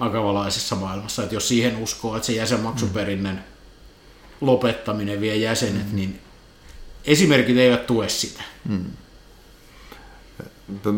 akavalaisessa 0.00 0.76
maailmassa. 0.76 1.22
Että 1.22 1.34
jos 1.34 1.48
siihen 1.48 1.76
uskoo, 1.76 2.16
että 2.16 2.26
se 2.26 2.32
jäsenmaksuperinnen 2.32 3.44
lopettaminen 4.40 5.20
vie 5.20 5.36
jäsenet, 5.36 5.90
mm. 5.90 5.96
niin 5.96 6.20
esimerkit 7.06 7.56
eivät 7.56 7.86
tue 7.86 8.08
sitä. 8.08 8.42
Mm. 8.68 8.84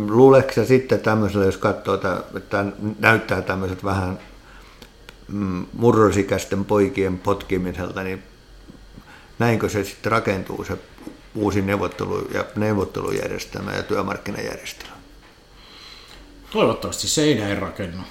Luuleeko 0.09 0.65
sitten 0.65 1.01
tämmöisellä, 1.01 1.47
jos 1.47 1.57
katsoo, 1.57 1.95
että 2.37 2.65
näyttää 2.99 3.43
tämmöiset 3.43 3.85
vähän 3.85 4.19
mm, 5.29 5.67
murrosikäisten 5.73 6.65
poikien 6.65 7.19
potkimiselta, 7.19 8.03
niin 8.03 8.23
näinkö 9.39 9.69
se 9.69 9.85
sitten 9.85 10.13
rakentuu 10.13 10.65
se 10.65 10.79
uusi 11.35 11.63
neuvottelu- 11.63 12.29
ja 12.35 12.45
neuvottelujärjestelmä 12.57 13.73
ja 13.73 13.83
työmarkkinajärjestelmä? 13.83 14.97
Toivottavasti 16.51 17.09
se 17.09 17.23
ei 17.23 17.35
näin 17.35 17.59
rakennu. 17.59 18.03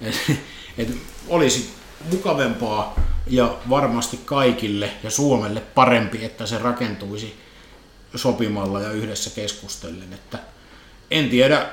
Et, 0.00 0.14
et 0.78 0.88
olisi 1.28 1.79
mukavempaa 2.10 2.94
ja 3.26 3.58
varmasti 3.70 4.20
kaikille 4.24 4.90
ja 5.02 5.10
Suomelle 5.10 5.60
parempi, 5.60 6.24
että 6.24 6.46
se 6.46 6.58
rakentuisi 6.58 7.36
sopimalla 8.16 8.80
ja 8.80 8.92
yhdessä 8.92 9.30
keskustellen. 9.30 10.12
Että 10.12 10.38
en 11.10 11.30
tiedä, 11.30 11.68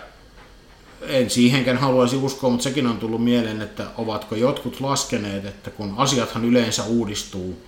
en 1.01 1.29
siihenkään 1.29 1.77
haluaisi 1.77 2.15
uskoa, 2.15 2.49
mutta 2.49 2.63
sekin 2.63 2.87
on 2.87 2.97
tullut 2.97 3.23
mieleen, 3.23 3.61
että 3.61 3.87
ovatko 3.97 4.35
jotkut 4.35 4.79
laskeneet, 4.79 5.45
että 5.45 5.69
kun 5.69 5.93
asiathan 5.97 6.45
yleensä 6.45 6.83
uudistuu 6.83 7.67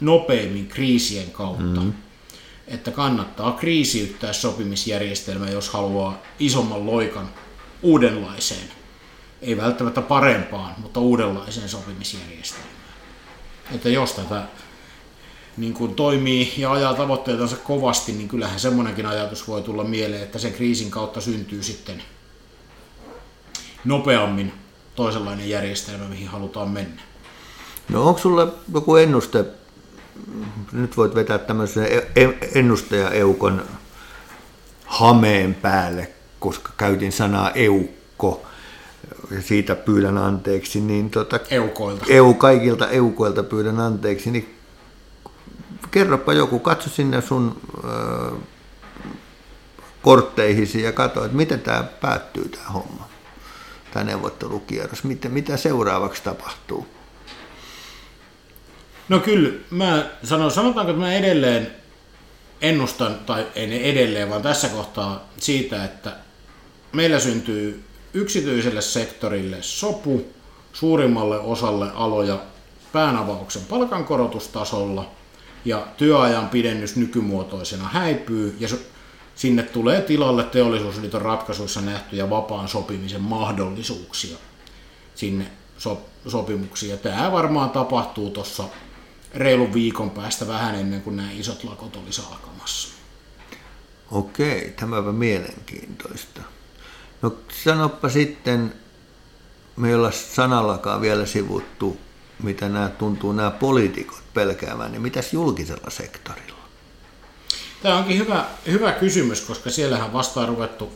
nopeimmin 0.00 0.68
kriisien 0.68 1.30
kautta, 1.30 1.80
mm-hmm. 1.80 1.92
että 2.68 2.90
kannattaa 2.90 3.52
kriisiyttää 3.52 4.32
sopimisjärjestelmä, 4.32 5.50
jos 5.50 5.68
haluaa 5.68 6.22
isomman 6.38 6.86
loikan 6.86 7.28
uudenlaiseen, 7.82 8.79
ei 9.42 9.56
välttämättä 9.56 10.02
parempaan, 10.02 10.74
mutta 10.78 11.00
uudenlaiseen 11.00 11.68
sopimisjärjestelmään. 11.68 12.70
Että 13.74 13.88
jos 13.88 14.12
tätä 14.12 14.42
niin 15.56 15.74
kuin 15.74 15.94
toimii 15.94 16.54
ja 16.56 16.72
ajaa 16.72 16.94
tavoitteitansa 16.94 17.56
kovasti, 17.56 18.12
niin 18.12 18.28
kyllähän 18.28 18.60
semmoinenkin 18.60 19.06
ajatus 19.06 19.48
voi 19.48 19.62
tulla 19.62 19.84
mieleen, 19.84 20.22
että 20.22 20.38
sen 20.38 20.52
kriisin 20.52 20.90
kautta 20.90 21.20
syntyy 21.20 21.62
sitten 21.62 22.02
nopeammin 23.84 24.52
toisenlainen 24.94 25.48
järjestelmä, 25.48 26.04
mihin 26.04 26.28
halutaan 26.28 26.68
mennä. 26.68 27.02
No 27.88 28.08
onko 28.08 28.20
sulla 28.20 28.54
joku 28.74 28.96
ennuste, 28.96 29.44
nyt 30.72 30.96
voit 30.96 31.14
vetää 31.14 31.38
tämmöisen 31.38 31.84
e- 31.84 32.22
e- 32.24 32.38
ennustaja 32.54 33.10
Eukon 33.10 33.64
hameen 34.86 35.54
päälle, 35.54 36.10
koska 36.40 36.72
käytin 36.76 37.12
sanaa 37.12 37.50
eukko, 37.50 38.46
siitä 39.40 39.74
pyydän 39.74 40.18
anteeksi, 40.18 40.80
niin 40.80 41.10
tota, 41.10 41.40
Eukoilta. 41.50 42.04
EU, 42.08 42.34
kaikilta 42.34 42.88
eukoilta 42.88 43.42
pyydän 43.42 43.80
anteeksi, 43.80 44.30
niin 44.30 44.56
kerropa 45.90 46.32
joku, 46.32 46.58
katso 46.58 46.90
sinne 46.90 47.20
sun 47.20 47.60
äh, 47.84 48.38
kortteihisi 50.02 50.82
ja 50.82 50.92
katso, 50.92 51.24
että 51.24 51.36
miten 51.36 51.60
tämä 51.60 51.82
päättyy 51.82 52.48
tämä 52.48 52.68
homma, 52.68 53.08
tämä 53.92 54.04
neuvottelukierros, 54.04 55.04
mitä, 55.04 55.28
mitä 55.28 55.56
seuraavaksi 55.56 56.22
tapahtuu? 56.22 56.86
No 59.08 59.18
kyllä, 59.20 59.52
mä 59.70 60.10
sanon, 60.24 60.50
sanotaanko, 60.50 60.90
että 60.90 61.02
mä 61.02 61.14
edelleen 61.14 61.70
ennustan, 62.60 63.14
tai 63.26 63.46
en 63.54 63.72
edelleen, 63.72 64.30
vaan 64.30 64.42
tässä 64.42 64.68
kohtaa 64.68 65.28
siitä, 65.38 65.84
että 65.84 66.16
meillä 66.92 67.20
syntyy 67.20 67.84
yksityiselle 68.14 68.82
sektorille 68.82 69.56
sopu 69.60 70.26
suurimmalle 70.72 71.38
osalle 71.38 71.90
aloja 71.94 72.38
päänavauksen 72.92 73.62
palkankorotustasolla 73.62 75.10
ja 75.64 75.86
työajan 75.96 76.48
pidennys 76.48 76.96
nykymuotoisena 76.96 77.88
häipyy 77.88 78.56
ja 78.60 78.68
sinne 79.34 79.62
tulee 79.62 80.00
tilalle 80.00 80.44
teollisuusliiton 80.44 81.22
ratkaisuissa 81.22 81.80
nähtyjä 81.80 82.30
vapaan 82.30 82.68
sopimisen 82.68 83.20
mahdollisuuksia 83.20 84.36
sinne 85.14 85.46
so- 85.78 86.06
sopimuksiin. 86.28 86.90
Ja 86.90 86.96
tämä 86.96 87.32
varmaan 87.32 87.70
tapahtuu 87.70 88.30
tuossa 88.30 88.64
reilun 89.34 89.74
viikon 89.74 90.10
päästä 90.10 90.48
vähän 90.48 90.74
ennen 90.74 91.02
kuin 91.02 91.16
nämä 91.16 91.30
isot 91.32 91.64
lakot 91.64 91.96
olisi 91.96 92.22
alkamassa. 92.30 92.88
Okei, 94.10 94.70
tämäpä 94.70 95.12
mielenkiintoista. 95.12 96.40
No 97.22 97.36
sanoppa 97.64 98.08
sitten, 98.08 98.74
me 99.76 99.88
ei 99.88 99.94
olla 99.94 100.10
sanallakaan 100.10 101.00
vielä 101.00 101.26
sivuttu, 101.26 101.96
mitä 102.42 102.68
nämä 102.68 102.88
tuntuu 102.88 103.32
nämä 103.32 103.50
poliitikot 103.50 104.22
pelkäävän, 104.34 104.92
niin 104.92 105.02
mitäs 105.02 105.32
julkisella 105.32 105.90
sektorilla? 105.90 106.60
Tämä 107.82 107.96
onkin 107.96 108.18
hyvä, 108.18 108.44
hyvä 108.66 108.92
kysymys, 108.92 109.40
koska 109.40 109.70
siellähän 109.70 110.12
vasta 110.12 110.40
on 110.40 110.48
ruvettu 110.48 110.92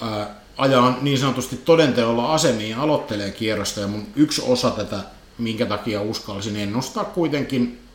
ää, 0.00 0.34
ajaa 0.56 0.98
niin 1.00 1.18
sanotusti 1.18 1.56
todenteolla 1.56 2.34
asemiin 2.34 2.70
ja 2.70 2.82
aloittelee 2.82 3.30
kierrosta. 3.30 3.80
Ja 3.80 3.86
mun 3.86 4.06
yksi 4.16 4.42
osa 4.46 4.70
tätä, 4.70 5.00
minkä 5.38 5.66
takia 5.66 6.02
uskalsin 6.02 6.56
ennustaa 6.56 7.04
kuitenkin 7.04 7.87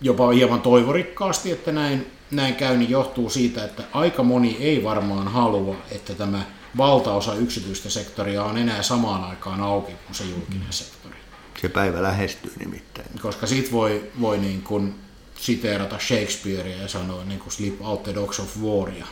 jopa 0.00 0.30
hieman 0.30 0.60
toivorikkaasti, 0.60 1.50
että 1.50 1.72
näin, 1.72 2.06
näin 2.30 2.54
käy, 2.54 2.76
niin 2.76 2.90
johtuu 2.90 3.30
siitä, 3.30 3.64
että 3.64 3.82
aika 3.92 4.22
moni 4.22 4.56
ei 4.60 4.84
varmaan 4.84 5.28
halua, 5.28 5.76
että 5.90 6.14
tämä 6.14 6.44
valtaosa 6.76 7.34
yksityistä 7.34 7.90
sektoria 7.90 8.44
on 8.44 8.58
enää 8.58 8.82
samaan 8.82 9.24
aikaan 9.24 9.60
auki 9.60 9.92
kuin 10.06 10.14
se 10.14 10.24
julkinen 10.24 10.72
sektori. 10.72 11.16
Se 11.60 11.68
päivä 11.68 12.02
lähestyy 12.02 12.52
nimittäin. 12.58 13.08
Koska 13.22 13.46
sit 13.46 13.72
voi, 13.72 14.10
voi 14.20 14.38
niin 14.38 14.62
kuin 14.62 14.94
siteerata 15.40 15.98
Shakespearea 15.98 16.76
ja 16.76 16.88
sanoa 16.88 17.24
niin 17.24 17.40
kuin 17.40 17.52
slip 17.52 17.82
out 17.82 18.02
the 18.02 18.14
dogs 18.14 18.40
of 18.40 18.56
waria. 18.62 19.06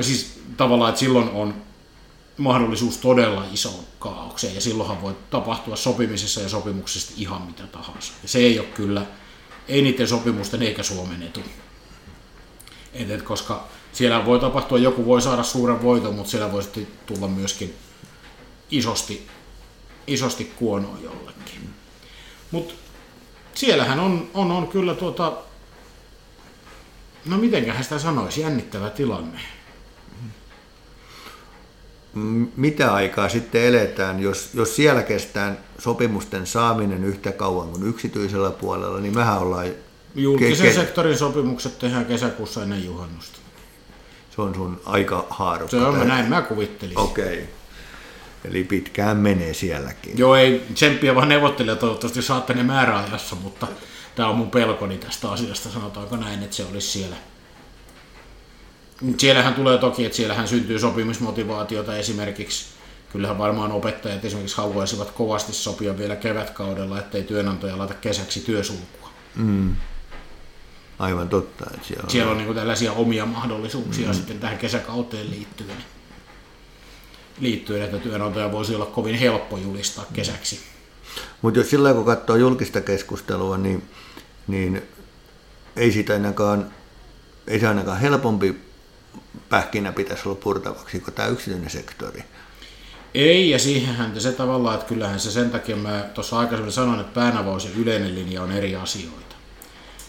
Siis 0.00 0.40
tavallaan, 0.56 0.88
että 0.88 1.00
silloin 1.00 1.28
on 1.28 1.54
mahdollisuus 2.36 2.96
todella 2.96 3.44
isoon 3.52 3.84
kaaukseen 3.98 4.54
ja 4.54 4.60
silloinhan 4.60 5.02
voi 5.02 5.16
tapahtua 5.30 5.76
sopimisessa 5.76 6.40
ja 6.40 6.48
sopimuksesta 6.48 7.12
ihan 7.16 7.42
mitä 7.42 7.66
tahansa. 7.66 8.12
Ja 8.22 8.28
se 8.28 8.38
ei 8.38 8.58
ole 8.58 8.68
kyllä, 8.68 9.06
ei 9.68 9.82
niiden 9.82 10.08
sopimusten 10.08 10.62
eikä 10.62 10.82
Suomen 10.82 11.22
etu. 11.22 11.40
Et, 12.92 13.10
et, 13.10 13.22
koska 13.22 13.68
siellä 13.92 14.24
voi 14.24 14.40
tapahtua, 14.40 14.78
joku 14.78 15.06
voi 15.06 15.22
saada 15.22 15.42
suuren 15.42 15.82
voiton, 15.82 16.14
mutta 16.14 16.30
siellä 16.30 16.52
voi 16.52 16.62
sitten 16.62 16.86
tulla 17.06 17.28
myöskin 17.28 17.74
isosti, 18.70 19.26
isosti 20.06 20.44
kuonoa 20.44 20.98
jollekin. 21.02 21.70
Mutta 22.50 22.74
siellähän 23.54 24.00
on, 24.00 24.30
on, 24.34 24.50
on 24.50 24.68
kyllä 24.68 24.94
tuota, 24.94 25.32
no 27.24 27.36
mitenköhän 27.36 27.84
sitä 27.84 27.98
sanoisi, 27.98 28.40
jännittävä 28.40 28.90
tilanne. 28.90 29.40
Mitä 32.56 32.94
aikaa 32.94 33.28
sitten 33.28 33.62
eletään, 33.62 34.20
jos, 34.20 34.50
jos 34.54 34.76
siellä 34.76 35.02
kestää 35.02 35.56
sopimusten 35.78 36.46
saaminen 36.46 37.04
yhtä 37.04 37.32
kauan 37.32 37.68
kuin 37.68 37.88
yksityisellä 37.88 38.50
puolella, 38.50 39.00
niin 39.00 39.14
mehän 39.14 39.38
ollaan... 39.38 39.66
Julkisen 40.14 40.70
ke- 40.70 40.74
sektorin 40.74 41.18
sopimukset 41.18 41.78
tehdään 41.78 42.06
kesäkuussa 42.06 42.62
ennen 42.62 42.84
juhannusta. 42.84 43.38
Se 44.30 44.42
on 44.42 44.54
sun 44.54 44.80
aika 44.86 45.26
haarukka. 45.30 45.76
Se 45.76 45.84
on, 45.84 45.96
mä 45.96 46.04
näin 46.04 46.28
mä 46.28 46.42
kuvittelin. 46.42 46.98
Okei. 46.98 47.34
Okay. 47.34 47.46
Eli 48.44 48.64
pitkään 48.64 49.16
menee 49.16 49.54
sielläkin. 49.54 50.18
Joo, 50.18 50.36
ei 50.36 50.62
tsemppiä 50.74 51.14
vaan 51.14 51.28
neuvottelijat 51.28 51.78
toivottavasti 51.78 52.22
saatte 52.22 52.54
ne 52.54 52.62
määräajassa, 52.62 53.36
mutta 53.36 53.66
tämä 54.14 54.28
on 54.28 54.36
mun 54.36 54.50
pelkoni 54.50 54.98
tästä 54.98 55.30
asiasta, 55.30 55.68
sanotaanko 55.68 56.16
näin, 56.16 56.42
että 56.42 56.56
se 56.56 56.64
olisi 56.70 56.88
siellä. 56.88 57.16
Siellähän 59.18 59.54
tulee 59.54 59.78
toki, 59.78 60.04
että 60.04 60.16
siellähän 60.16 60.48
syntyy 60.48 60.78
sopimismotivaatiota 60.78 61.96
esimerkiksi. 61.96 62.64
Kyllähän 63.12 63.38
varmaan 63.38 63.72
opettajat 63.72 64.24
esimerkiksi 64.24 64.56
haluaisivat 64.56 65.10
kovasti 65.10 65.52
sopia 65.52 65.98
vielä 65.98 66.16
kevätkaudella, 66.16 66.98
ettei 66.98 67.22
työnantaja 67.22 67.78
laita 67.78 67.94
kesäksi 67.94 68.40
työsulkua. 68.40 69.10
Mm. 69.36 69.76
Aivan 70.98 71.28
totta. 71.28 71.64
Että 71.74 71.86
siellä 71.86 72.04
on, 72.04 72.10
siellä 72.10 72.32
on 72.32 72.38
niin 72.38 72.54
tällaisia 72.54 72.92
omia 72.92 73.26
mahdollisuuksia 73.26 74.08
mm. 74.08 74.14
sitten 74.14 74.40
tähän 74.40 74.58
kesäkauteen 74.58 75.30
liittyen. 75.30 75.76
Liittyen, 77.40 77.82
että 77.82 77.98
työnantaja 77.98 78.52
voisi 78.52 78.74
olla 78.74 78.86
kovin 78.86 79.14
helppo 79.14 79.58
julistaa 79.58 80.04
kesäksi. 80.12 80.60
Mutta 81.42 81.60
jos 81.60 81.70
sillä 81.70 81.92
kun 81.92 82.04
katsoo 82.04 82.36
julkista 82.36 82.80
keskustelua, 82.80 83.58
niin, 83.58 83.88
niin 84.46 84.82
ei 85.76 85.92
sitä 85.92 86.12
ainakaan, 86.12 86.70
ei 87.46 87.60
se 87.60 87.68
ainakaan 87.68 88.00
helpompi 88.00 88.60
pähkinä 89.48 89.92
pitäisi 89.92 90.28
olla 90.28 90.40
purtavaksi 90.42 91.00
kuin 91.00 91.14
tämä 91.14 91.28
yksityinen 91.28 91.70
sektori. 91.70 92.24
Ei, 93.14 93.50
ja 93.50 93.58
siihenhän 93.58 94.20
se 94.20 94.32
tavallaan, 94.32 94.74
että 94.74 94.86
kyllähän 94.86 95.20
se 95.20 95.30
sen 95.30 95.50
takia, 95.50 95.76
mä 95.76 96.04
tuossa 96.14 96.38
aikaisemmin 96.38 96.72
sanoin, 96.72 97.00
että 97.00 97.14
päänavaus 97.14 97.64
ja 97.64 97.70
yleinen 97.76 98.14
linja 98.14 98.42
on 98.42 98.52
eri 98.52 98.76
asioita. 98.76 99.36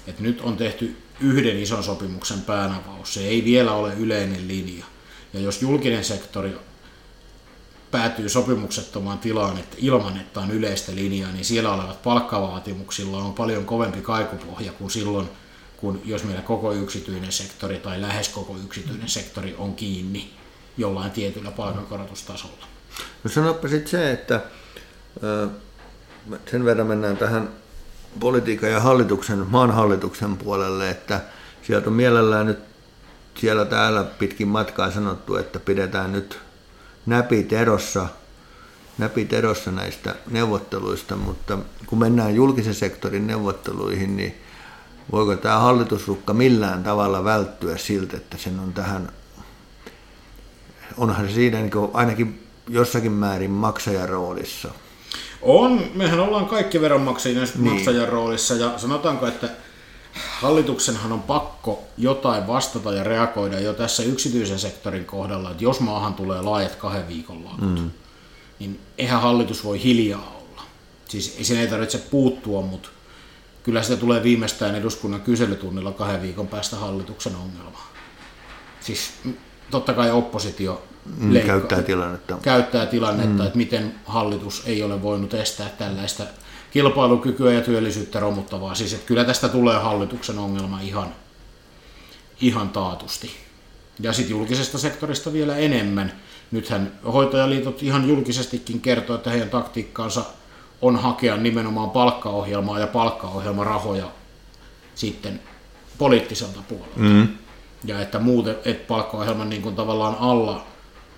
Et 0.08 0.20
nyt 0.20 0.42
on 0.42 0.58
tehty 0.58 0.98
yhden 1.20 1.60
ison 1.60 1.84
sopimuksen 1.84 2.42
päänavaus, 2.42 3.14
se 3.14 3.28
ei 3.28 3.46
vielä 3.46 3.72
ole 3.72 3.94
yleinen 3.94 4.48
linja. 4.48 4.86
Ja 5.34 5.40
jos 5.40 5.62
julkinen 5.62 6.04
sektori 6.04 6.58
päätyy 7.92 8.30
sopimuksettomaan 8.30 9.18
tilaan 9.18 9.58
että 9.58 9.78
ilman, 9.80 10.18
että 10.18 10.40
on 10.40 10.52
yleistä 10.52 10.96
linjaa, 10.96 11.32
niin 11.32 11.46
siellä 11.46 11.74
olevat 11.74 12.04
palkkavaatimuksilla 12.04 13.18
on 13.18 13.34
paljon 13.34 13.66
kovempi 13.66 14.02
kaikupohja 14.02 14.74
kuin 14.74 14.92
silloin, 14.92 15.30
kun 15.78 16.02
jos 16.06 16.24
meillä 16.24 16.42
koko 16.42 16.74
yksityinen 16.74 17.32
sektori 17.32 17.78
tai 17.78 18.02
lähes 18.02 18.30
koko 18.30 18.58
yksityinen 18.66 19.10
sektori 19.10 19.56
on 19.58 19.76
kiinni 19.76 20.34
jollain 20.78 21.12
tietyllä 21.12 21.52
palkankorotustasolla. 21.52 22.68
No 23.24 23.30
sanoppa 23.30 23.68
sitten 23.68 23.92
se, 23.92 24.12
että 24.12 24.42
sen 26.52 26.66
verran 26.66 26.88
mennään 26.88 27.18
tähän 27.18 27.50
politiikan 28.20 28.72
ja 28.72 28.80
hallituksen, 28.80 29.46
maan 29.50 29.72
hallituksen 29.72 30.38
puolelle, 30.38 30.90
että 30.90 31.22
sieltä 31.62 31.90
on 31.90 31.96
mielellään 31.96 32.46
nyt 32.46 32.60
siellä 33.38 33.66
täällä 33.66 34.04
pitkin 34.04 34.48
matkaa 34.48 34.92
sanottu, 34.92 35.36
että 35.36 35.60
pidetään 35.60 36.12
nyt 36.12 36.40
näpit 37.06 37.54
erossa, 37.54 38.08
näpit 38.98 39.34
erossa 39.34 39.72
näistä 39.72 40.16
neuvotteluista, 40.32 41.16
mutta 41.16 41.58
kun 41.86 42.00
mennään 42.00 42.36
julkisen 42.36 42.76
sektorin 42.76 43.28
neuvotteluihin, 43.28 44.18
niin 44.18 44.45
voiko 45.12 45.36
tämä 45.36 45.60
hallitusrukka 45.60 46.34
millään 46.34 46.84
tavalla 46.84 47.24
välttyä 47.24 47.78
siltä, 47.78 48.18
että 48.18 48.38
sen 48.38 48.60
on 48.60 48.74
tähän, 48.74 49.10
onhan 50.98 51.28
se 51.28 51.34
siinä 51.34 51.62
niin 51.62 51.72
ainakin 51.94 52.48
jossakin 52.70 53.12
määrin 53.12 53.52
maksajan 53.52 54.10
roolissa. 54.10 54.70
On, 55.42 55.84
mehän 55.94 56.20
ollaan 56.20 56.46
kaikki 56.46 56.82
veronmaksajia 56.82 57.40
niin. 57.40 57.74
maksajan 57.74 58.10
roolissa 58.10 58.54
ja 58.54 58.74
sanotaanko, 58.78 59.28
että 59.28 59.50
hallituksenhan 60.40 61.12
on 61.12 61.22
pakko 61.22 61.84
jotain 61.98 62.48
vastata 62.48 62.94
ja 62.94 63.04
reagoida 63.04 63.60
jo 63.60 63.74
tässä 63.74 64.04
yksityisen 64.04 64.60
sektorin 64.60 65.06
kohdalla, 65.06 65.52
että 65.52 65.64
jos 65.64 65.80
maahan 65.80 66.14
tulee 66.14 66.42
laajat 66.42 66.76
kahden 66.76 67.08
viikon 67.08 67.46
lakot, 67.46 67.80
mm. 67.80 67.92
niin 68.60 68.80
eihän 68.98 69.22
hallitus 69.22 69.64
voi 69.64 69.84
hiljaa 69.84 70.36
olla. 70.42 70.64
Siis 71.08 71.36
ei 71.38 71.44
sen 71.44 71.58
ei 71.58 71.68
tarvitse 71.68 71.98
puuttua, 71.98 72.62
mutta 72.62 72.90
kyllä 73.66 73.82
sitä 73.82 73.98
tulee 73.98 74.24
viimeistään 74.24 74.76
eduskunnan 74.76 75.22
kyselytunnilla 75.22 75.92
kahden 75.92 76.22
viikon 76.22 76.48
päästä 76.48 76.76
hallituksen 76.76 77.36
ongelma. 77.36 77.80
Siis 78.80 79.14
totta 79.72 79.94
kai 79.94 80.12
oppositio 80.12 80.84
mm, 81.18 81.34
leikkaa, 81.34 81.60
käyttää 81.60 81.82
tilannetta, 81.82 82.38
käyttää 82.42 82.86
tilannetta 82.86 83.44
mm. 83.44 83.48
että 83.48 83.58
miten 83.58 83.96
hallitus 84.06 84.64
ei 84.66 84.84
ole 84.84 85.02
voinut 85.02 85.34
estää 85.34 85.70
tällaista 85.70 86.24
kilpailukykyä 86.72 87.54
ja 87.54 87.62
työllisyyttä 87.62 88.20
romuttavaa. 88.20 88.76
Siis 88.76 88.94
että 88.94 89.08
kyllä 89.08 89.24
tästä 89.24 89.50
tulee 89.50 89.78
hallituksen 89.78 90.40
ongelma 90.40 90.82
ihan, 90.82 91.16
ihan 92.42 92.70
taatusti. 92.70 93.32
Ja 94.00 94.14
sitten 94.14 94.32
julkisesta 94.32 94.78
sektorista 94.78 95.34
vielä 95.34 95.58
enemmän. 95.58 96.12
Nythän 96.52 96.92
hoitajaliitot 97.14 97.84
ihan 97.84 98.08
julkisestikin 98.10 98.82
kertoo, 98.82 99.16
että 99.16 99.30
heidän 99.30 99.50
taktiikkaansa 99.50 100.26
on 100.88 100.96
hakea 100.96 101.38
nimenomaan 101.38 101.90
palkkaohjelmaa 101.90 102.80
ja 102.80 102.88
palkkaohjelmarahoja 102.88 104.12
sitten 104.96 105.42
poliittiselta 105.98 106.60
puolelta. 106.68 107.00
Mm. 107.00 107.28
Ja 107.86 108.02
että 108.02 108.20
muuten, 108.20 108.56
että 108.66 108.88
palkkaohjelman 108.88 109.50
niin 109.50 109.62
kuin 109.62 109.76
tavallaan 109.76 110.18
alla 110.20 110.68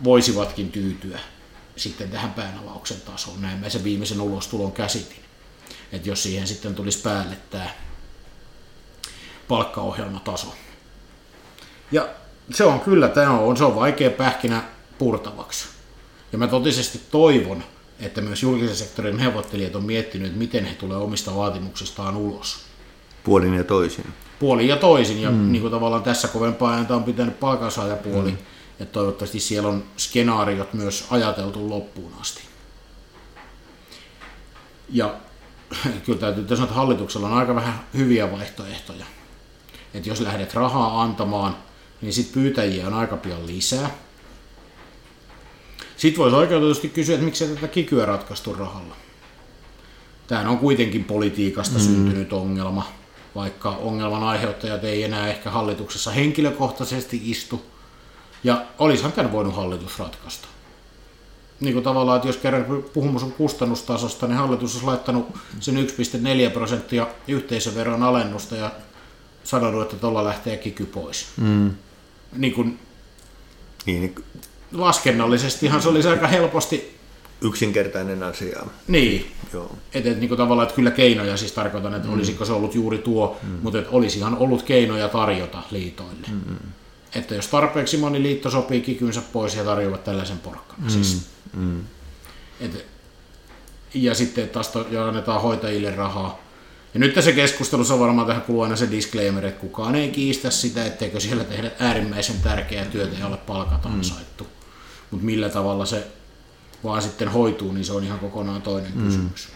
voisivatkin 0.03 0.71
tyytyä 0.71 1.19
sitten 1.75 2.09
tähän 2.09 2.33
päänavauksen 2.33 3.01
tasoon. 3.01 3.41
Näin 3.41 3.59
mä 3.59 3.69
sen 3.69 3.83
viimeisen 3.83 4.21
ulostulon 4.21 4.71
käsitin 4.71 5.27
että 5.91 6.09
jos 6.09 6.23
siihen 6.23 6.47
sitten 6.47 6.75
tulisi 6.75 7.01
päälle 7.01 7.37
tämä 7.49 7.69
palkkaohjelmataso. 9.47 10.55
Ja 11.91 12.09
se 12.51 12.63
on 12.63 12.79
kyllä, 12.79 13.07
tämä 13.07 13.39
on, 13.39 13.57
se 13.57 13.63
on 13.63 13.75
vaikea 13.75 14.09
pähkinä 14.09 14.63
purtavaksi. 14.97 15.65
Ja 16.31 16.37
mä 16.37 16.47
totisesti 16.47 17.01
toivon, 17.11 17.63
että 17.99 18.21
myös 18.21 18.43
julkisen 18.43 18.75
sektorin 18.75 19.17
neuvottelijat 19.17 19.75
on 19.75 19.85
miettinyt, 19.85 20.27
että 20.27 20.39
miten 20.39 20.65
he 20.65 20.75
tulee 20.75 20.97
omista 20.97 21.35
vaatimuksistaan 21.35 22.17
ulos. 22.17 22.59
Puolin 23.23 23.53
ja 23.53 23.63
toisin. 23.63 24.05
Puolin 24.39 24.67
ja 24.67 24.75
toisin, 24.75 25.21
ja 25.21 25.31
mm. 25.31 25.51
niin 25.51 25.61
kuin 25.61 25.71
tavallaan 25.71 26.03
tässä 26.03 26.27
kovempaa 26.27 26.73
ääntä 26.73 26.95
on 26.95 27.03
pitänyt 27.03 27.39
palkansaajapuoli, 27.39 28.31
mm. 28.31 28.37
ja 28.79 28.85
toivottavasti 28.85 29.39
siellä 29.39 29.69
on 29.69 29.83
skenaariot 29.97 30.73
myös 30.73 31.05
ajateltu 31.09 31.69
loppuun 31.69 32.11
asti. 32.21 32.41
Ja 34.89 35.15
kyllä 36.05 36.19
täytyy 36.19 36.47
sanoa, 36.47 36.63
että 36.63 36.75
hallituksella 36.75 37.27
on 37.27 37.37
aika 37.37 37.55
vähän 37.55 37.79
hyviä 37.93 38.31
vaihtoehtoja. 38.31 39.05
Että 39.93 40.09
jos 40.09 40.21
lähdet 40.21 40.53
rahaa 40.53 41.01
antamaan, 41.01 41.57
niin 42.01 42.13
sitten 42.13 42.33
pyytäjiä 42.33 42.87
on 42.87 42.93
aika 42.93 43.17
pian 43.17 43.47
lisää. 43.47 43.89
Sitten 45.97 46.21
voisi 46.21 46.35
oikeutetusti 46.35 46.89
kysyä, 46.89 47.15
että 47.15 47.25
miksi 47.25 47.47
tätä 47.47 47.67
kikyä 47.67 48.05
ratkaistu 48.05 48.53
rahalla. 48.53 48.95
Tämä 50.27 50.49
on 50.49 50.57
kuitenkin 50.57 51.03
politiikasta 51.03 51.79
mm. 51.79 51.83
syntynyt 51.85 52.33
ongelma, 52.33 52.87
vaikka 53.35 53.69
ongelman 53.69 54.23
aiheuttajat 54.23 54.83
ei 54.83 55.03
enää 55.03 55.27
ehkä 55.27 55.49
hallituksessa 55.49 56.11
henkilökohtaisesti 56.11 57.21
istu, 57.23 57.65
Ja 58.43 58.65
olisihan 58.79 59.11
tämän 59.11 59.31
voinut 59.31 59.55
hallitus 59.55 59.99
ratkaista. 59.99 60.47
Niin 61.59 61.73
kuin 61.73 61.83
tavallaan, 61.83 62.15
että 62.15 62.27
jos 62.29 62.37
kerran 62.37 62.83
puhumus 62.93 63.23
on 63.23 63.31
kustannustasosta, 63.31 64.27
niin 64.27 64.37
hallitus 64.37 64.73
olisi 64.73 64.85
laittanut 64.85 65.27
sen 65.59 65.75
1,4 65.75 66.51
prosenttia 66.53 67.07
yhteisöveron 67.27 68.03
alennusta 68.03 68.55
ja 68.55 68.71
sanonut, 69.43 69.81
että 69.81 69.95
tuolla 69.95 70.23
lähtee 70.23 70.57
kiky 70.57 70.85
pois. 70.85 71.27
Mm. 71.37 71.71
Niin 72.35 72.53
kuin 72.53 72.79
Niin, 73.85 74.15
laskennallisestihan 74.71 75.81
se 75.81 75.89
olisi 75.89 76.07
aika 76.07 76.27
helposti, 76.27 76.97
yksinkertainen 77.41 78.23
asia. 78.23 78.59
niin, 78.87 79.31
Joo. 79.53 79.75
että 79.93 80.09
et, 80.09 80.19
niin 80.19 80.37
tavallaan, 80.37 80.63
että 80.67 80.75
kyllä 80.75 80.91
keinoja 80.91 81.37
siis 81.37 81.51
tarkoitan, 81.51 81.93
että 81.95 82.07
mm. 82.07 82.13
olisiko 82.13 82.45
se 82.45 82.53
ollut 82.53 82.75
juuri 82.75 82.97
tuo, 82.97 83.37
mm. 83.43 83.49
mutta 83.61 83.79
että 83.79 83.91
olisihan 83.91 84.37
ollut 84.37 84.63
keinoja 84.63 85.09
tarjota 85.09 85.61
liitoille. 85.71 86.27
Mm. 86.31 86.55
Että 87.15 87.35
jos 87.35 87.47
tarpeeksi 87.47 87.97
moni 87.97 88.23
liitto 88.23 88.49
sopii 88.51 88.81
kikynsä 88.81 89.21
pois 89.33 89.55
ja 89.55 89.63
tarjoavat 89.63 90.03
tällaisen 90.03 90.39
porkkana. 90.39 90.83
Mm. 90.83 90.89
Siis, 90.89 91.27
Mm. 91.53 91.81
et, 92.59 92.85
ja 93.93 94.15
sitten 94.15 94.49
taas 94.49 94.67
to, 94.67 94.87
ja 94.91 95.07
annetaan 95.07 95.41
hoitajille 95.41 95.95
rahaa. 95.95 96.39
Ja 96.93 96.99
nyt 96.99 97.13
tässä 97.13 97.31
keskustelussa 97.31 97.93
on 97.93 97.99
varmaan 97.99 98.27
tähän 98.27 98.41
kuluu 98.41 98.61
aina 98.61 98.75
se 98.75 98.91
disclaimer, 98.91 99.45
että 99.45 99.61
kukaan 99.61 99.95
ei 99.95 100.09
kiistä 100.09 100.49
sitä, 100.49 100.85
etteikö 100.85 101.19
siellä 101.19 101.43
tehdä 101.43 101.71
äärimmäisen 101.79 102.35
tärkeää 102.43 102.85
työtä 102.85 103.15
ja 103.19 103.27
ole 103.27 103.37
palkat 103.37 103.85
ansaittu. 103.85 104.43
Mm. 104.43 104.49
Mutta 105.11 105.25
millä 105.25 105.49
tavalla 105.49 105.85
se 105.85 106.07
vaan 106.83 107.01
sitten 107.01 107.27
hoituu, 107.27 107.71
niin 107.71 107.85
se 107.85 107.93
on 107.93 108.03
ihan 108.03 108.19
kokonaan 108.19 108.61
toinen 108.61 108.91
mm. 108.95 109.05
kysymys. 109.05 109.49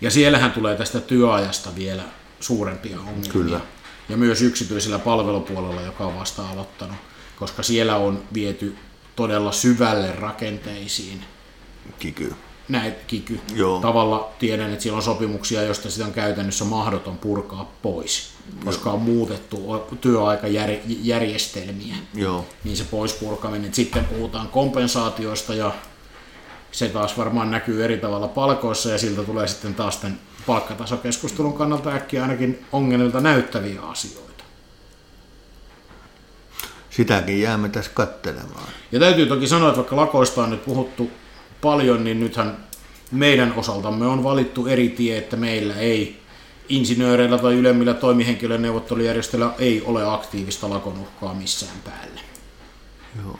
Ja 0.00 0.10
siellähän 0.10 0.52
tulee 0.52 0.76
tästä 0.76 1.00
työajasta 1.00 1.74
vielä 1.76 2.02
suurempia 2.40 3.00
ongelmia. 3.00 3.32
Kyllä. 3.32 3.60
Ja 4.08 4.16
myös 4.16 4.42
yksityisellä 4.42 4.98
palvelupuolella, 4.98 5.82
joka 5.82 6.06
on 6.06 6.18
vasta 6.18 6.48
aloittanut, 6.48 6.96
koska 7.38 7.62
siellä 7.62 7.96
on 7.96 8.24
viety 8.34 8.76
todella 9.16 9.52
syvälle 9.52 10.12
rakenteisiin 10.12 11.24
Kiky. 11.98 12.34
Näitä 12.68 12.96
kiky. 13.06 13.40
Joo. 13.54 13.80
Tavalla 13.80 14.30
tiedän, 14.38 14.70
että 14.70 14.82
siellä 14.82 14.96
on 14.96 15.02
sopimuksia, 15.02 15.62
joista 15.62 15.90
sitä 15.90 16.04
on 16.06 16.12
käytännössä 16.12 16.64
mahdoton 16.64 17.18
purkaa 17.18 17.72
pois, 17.82 18.30
koska 18.64 18.90
on 18.90 19.00
muutettu 19.00 19.86
työaikajärjestelmiä. 20.00 21.96
Joo. 22.14 22.46
Niin 22.64 22.76
se 22.76 22.84
pois 22.84 23.12
purkaminen. 23.12 23.74
Sitten 23.74 24.04
puhutaan 24.04 24.48
kompensaatioista 24.48 25.54
ja 25.54 25.72
se 26.72 26.88
taas 26.88 27.18
varmaan 27.18 27.50
näkyy 27.50 27.84
eri 27.84 27.98
tavalla 27.98 28.28
palkoissa 28.28 28.90
ja 28.90 28.98
siltä 28.98 29.22
tulee 29.22 29.48
sitten 29.48 29.74
taas 29.74 29.96
tämän 29.96 30.20
palkkatasokeskustelun 30.46 31.52
kannalta 31.52 31.90
äkkiä 31.90 32.22
ainakin 32.22 32.64
ongelmilta 32.72 33.20
näyttäviä 33.20 33.80
asioita. 33.80 34.44
Sitäkin 36.90 37.40
jäämme 37.40 37.68
tässä 37.68 37.90
kattelemaan. 37.94 38.68
Ja 38.92 39.00
täytyy 39.00 39.26
toki 39.26 39.48
sanoa, 39.48 39.68
että 39.68 39.76
vaikka 39.76 39.96
lakoista 39.96 40.42
on 40.42 40.50
nyt 40.50 40.64
puhuttu 40.64 41.10
paljon, 41.66 42.04
niin 42.04 42.20
nythän 42.20 42.56
meidän 43.10 43.52
osaltamme 43.56 44.06
on 44.06 44.24
valittu 44.24 44.66
eri 44.66 44.88
tie, 44.88 45.18
että 45.18 45.36
meillä 45.36 45.74
ei 45.74 46.16
insinööreillä 46.68 47.38
tai 47.38 47.54
ylemmillä 47.54 47.94
toimihenkilön 47.94 48.62
neuvottelujärjestöillä 48.62 49.50
ei 49.58 49.82
ole 49.84 50.14
aktiivista 50.14 50.70
lakon 50.70 50.98
uhkaa 50.98 51.34
missään 51.34 51.76
päällä. 51.84 52.20
Joo. 53.24 53.38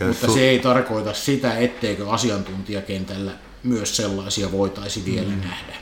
Ja 0.00 0.06
Mutta 0.06 0.26
su- 0.26 0.34
se 0.34 0.48
ei 0.48 0.58
tarkoita 0.58 1.14
sitä, 1.14 1.58
etteikö 1.58 2.10
asiantuntijakentällä 2.10 3.32
myös 3.62 3.96
sellaisia 3.96 4.52
voitaisi 4.52 5.04
vielä 5.04 5.32
mm. 5.32 5.40
nähdä. 5.40 5.76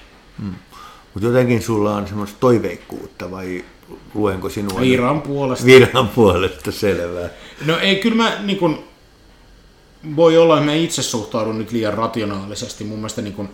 Mutta 1.14 1.26
jotenkin 1.26 1.62
sulla 1.62 1.96
on 1.96 2.08
semmoista 2.08 2.36
toiveikkuutta 2.40 3.30
vai 3.30 3.64
luenko 4.14 4.48
sinua? 4.48 4.80
Viran 4.80 5.22
puolesta. 5.22 5.66
Viran 5.66 6.08
puolesta, 6.08 6.72
selvää. 6.72 7.28
No 7.66 7.78
ei, 7.78 7.96
kyllä 7.96 8.16
mä 8.16 8.38
niin 8.42 8.58
kun, 8.58 8.84
voi 10.16 10.38
olla, 10.38 10.54
että 10.54 10.66
mä 10.66 10.74
itse 10.74 11.02
suhtaudun 11.02 11.58
nyt 11.58 11.72
liian 11.72 11.94
rationaalisesti. 11.94 12.84
Mun 12.84 12.98
mielestä 12.98 13.22
niin 13.22 13.34
kun, 13.34 13.48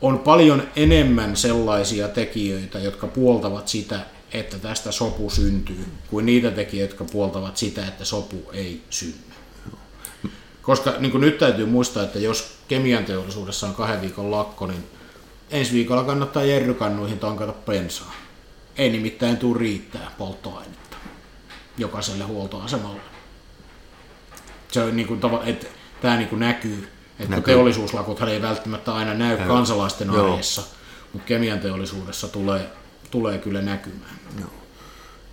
on 0.00 0.18
paljon 0.18 0.62
enemmän 0.76 1.36
sellaisia 1.36 2.08
tekijöitä, 2.08 2.78
jotka 2.78 3.06
puoltavat 3.06 3.68
sitä, 3.68 4.00
että 4.32 4.58
tästä 4.58 4.92
sopu 4.92 5.30
syntyy, 5.30 5.84
kuin 6.10 6.26
niitä 6.26 6.50
tekijöitä, 6.50 6.92
jotka 6.92 7.04
puoltavat 7.12 7.56
sitä, 7.56 7.86
että 7.86 8.04
sopu 8.04 8.50
ei 8.52 8.82
synny. 8.90 9.14
Koska 10.62 10.94
niin 10.98 11.20
nyt 11.20 11.38
täytyy 11.38 11.66
muistaa, 11.66 12.02
että 12.02 12.18
jos 12.18 12.56
kemian 12.68 13.04
teollisuudessa 13.04 13.66
on 13.66 13.74
kahden 13.74 14.00
viikon 14.00 14.30
lakko, 14.30 14.66
niin 14.66 14.84
ensi 15.50 15.72
viikolla 15.72 16.04
kannattaa 16.04 16.44
jerrykannuihin 16.44 17.18
tankata 17.18 17.52
bensaa. 17.52 18.14
Ei 18.76 18.90
nimittäin 18.90 19.36
tule 19.36 19.58
riittää 19.58 20.10
polttoainetta 20.18 20.96
jokaiselle 21.78 22.24
huoltoasemalle. 22.24 23.11
Se 24.72 24.82
on 24.82 24.96
niin 24.96 25.08
kuin, 25.08 25.20
että 25.44 25.66
tämä 26.00 26.16
niin 26.16 26.28
kuin 26.28 26.40
näkyy, 26.40 26.88
että 27.18 27.36
Näkyy. 27.36 27.54
teollisuuslakothan 27.54 28.28
ei 28.28 28.42
välttämättä 28.42 28.94
aina 28.94 29.14
näy 29.14 29.38
Näy. 29.38 29.48
kansalaisten 29.48 30.08
Joo. 30.08 30.32
arjessa, 30.32 30.62
mutta 31.12 31.26
kemian 31.26 31.58
teollisuudessa 31.60 32.28
tulee, 32.28 32.70
tulee 33.10 33.38
kyllä 33.38 33.62
näkymään. 33.62 34.16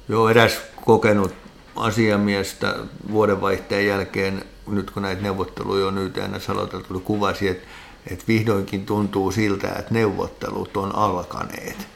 Joo, 0.10 0.30
eräs 0.30 0.62
kokenut 0.86 1.34
asiamiestä 1.76 2.76
vuodenvaihteen 3.12 3.88
jälkeen, 3.88 4.46
nyt 4.68 4.92
kun 4.92 5.04
näitä 5.04 5.22
neuvotteluja 5.22 5.88
on 5.88 5.98
YTNS 5.98 6.50
aloitettu, 6.50 7.00
kuvasi, 7.00 7.48
että, 7.48 7.68
että 8.08 8.26
vihdoinkin 8.28 8.86
tuntuu 8.86 9.32
siltä, 9.32 9.68
että 9.68 9.94
neuvottelut 9.94 10.78
on 10.78 10.96
alkaneet. 10.96 11.88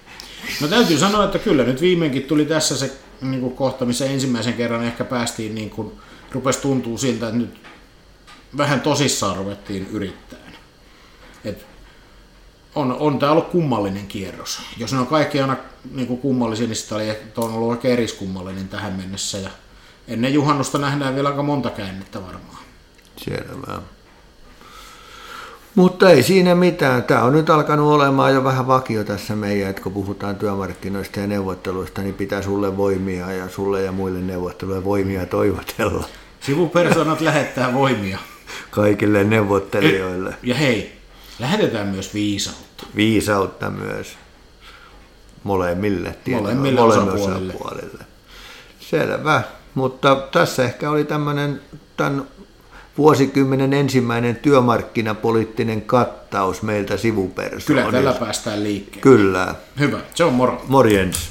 No 0.62 0.68
täytyy 0.68 0.98
sanoa, 0.98 1.24
että 1.26 1.40
kyllä 1.40 1.64
nyt 1.64 1.82
viimeinkin 1.82 2.24
tuli 2.24 2.46
tässä 2.46 2.78
se 2.78 2.92
niin 3.22 3.42
kuin 3.42 3.56
kohta, 3.56 3.86
missä 3.86 4.06
ensimmäisen 4.06 4.54
kerran 4.54 4.84
ehkä 4.84 5.04
päästiin, 5.04 5.56
niin 5.56 5.70
kuin, 5.70 5.92
rupesi 6.34 6.62
tuntuu 6.62 6.98
siltä, 6.98 7.28
että 7.28 7.38
nyt 7.38 7.60
vähän 8.58 8.82
tosissaan 8.82 9.38
ruvettiin 9.38 9.88
yrittää. 9.92 10.40
Et 11.46 11.66
on, 12.76 12.92
on 13.00 13.20
tämä 13.20 13.32
ollut 13.32 13.50
kummallinen 13.50 14.08
kierros. 14.08 14.62
Jos 14.78 14.94
ne 14.94 15.00
on 15.00 15.08
kaikki 15.08 15.42
aina 15.42 15.58
niin 15.92 16.08
kuin 16.08 16.20
kummallisia, 16.20 16.68
niin 16.68 16.76
sitä 16.76 16.96
oli, 16.96 17.10
että 17.10 17.42
on 17.42 17.54
ollut 17.54 17.70
oikein 17.70 17.94
eriskummallinen 17.94 18.68
tähän 18.68 18.94
mennessä. 18.94 19.38
Ja 19.38 19.50
ennen 20.08 20.34
juhannusta 20.34 20.78
nähdään 20.78 21.16
vielä 21.16 21.30
aika 21.30 21.44
monta 21.44 21.70
käännettä 21.70 22.22
varmaan. 22.22 22.58
Selvä. 23.18 23.82
Mutta 25.76 26.10
ei 26.10 26.24
siinä 26.24 26.56
mitään. 26.56 27.04
Tämä 27.04 27.24
on 27.24 27.34
nyt 27.34 27.50
alkanut 27.50 27.92
olemaan 27.94 28.34
jo 28.34 28.44
vähän 28.44 28.68
vakio 28.68 29.04
tässä 29.04 29.36
meidän, 29.36 29.70
että 29.70 29.82
kun 29.82 29.94
puhutaan 29.94 30.36
työmarkkinoista 30.36 31.20
ja 31.20 31.28
neuvotteluista, 31.28 32.02
niin 32.02 32.16
pitää 32.16 32.42
sulle 32.42 32.78
voimia 32.78 33.32
ja 33.32 33.50
sulle 33.50 33.82
ja 33.82 33.92
muille 33.92 34.20
neuvotteluille 34.20 34.84
voimia 34.84 35.26
toivotella 35.26 36.08
Sivupersonat 36.46 37.22
lähettää 37.22 37.74
voimia. 37.74 38.18
kaikille 38.72 39.24
neuvottelijoille. 39.24 40.36
Ja 40.44 40.56
hei, 40.56 40.98
lähetetään 41.40 41.88
myös 41.88 42.14
viisautta. 42.14 42.86
Viisautta 42.96 43.70
myös 43.70 44.18
molemmille, 45.44 46.10
tietysti, 46.24 46.32
Molemmille 46.42 46.82
osapuolille. 46.82 47.54
osapuolille. 47.54 48.04
Selvä, 48.80 49.42
mutta 49.76 50.16
tässä 50.32 50.64
ehkä 50.64 50.90
oli 50.90 51.04
tämmöinen 51.04 51.62
tämän 51.98 52.24
vuosikymmenen 52.98 53.74
ensimmäinen 53.74 54.36
työmarkkinapoliittinen 54.36 55.82
kattaus 55.82 56.62
meiltä 56.62 56.88
Kyllä 56.88 56.98
sivupersoonilta. 57.02 57.92
tällä 57.92 58.14
päästään 58.14 58.64
liikkeelle. 58.64 59.02
Kyllä. 59.02 59.56
Hyvä, 59.80 60.00
se 60.16 60.24
on 60.24 60.34
moro. 60.34 60.62
Morjens. 60.68 61.30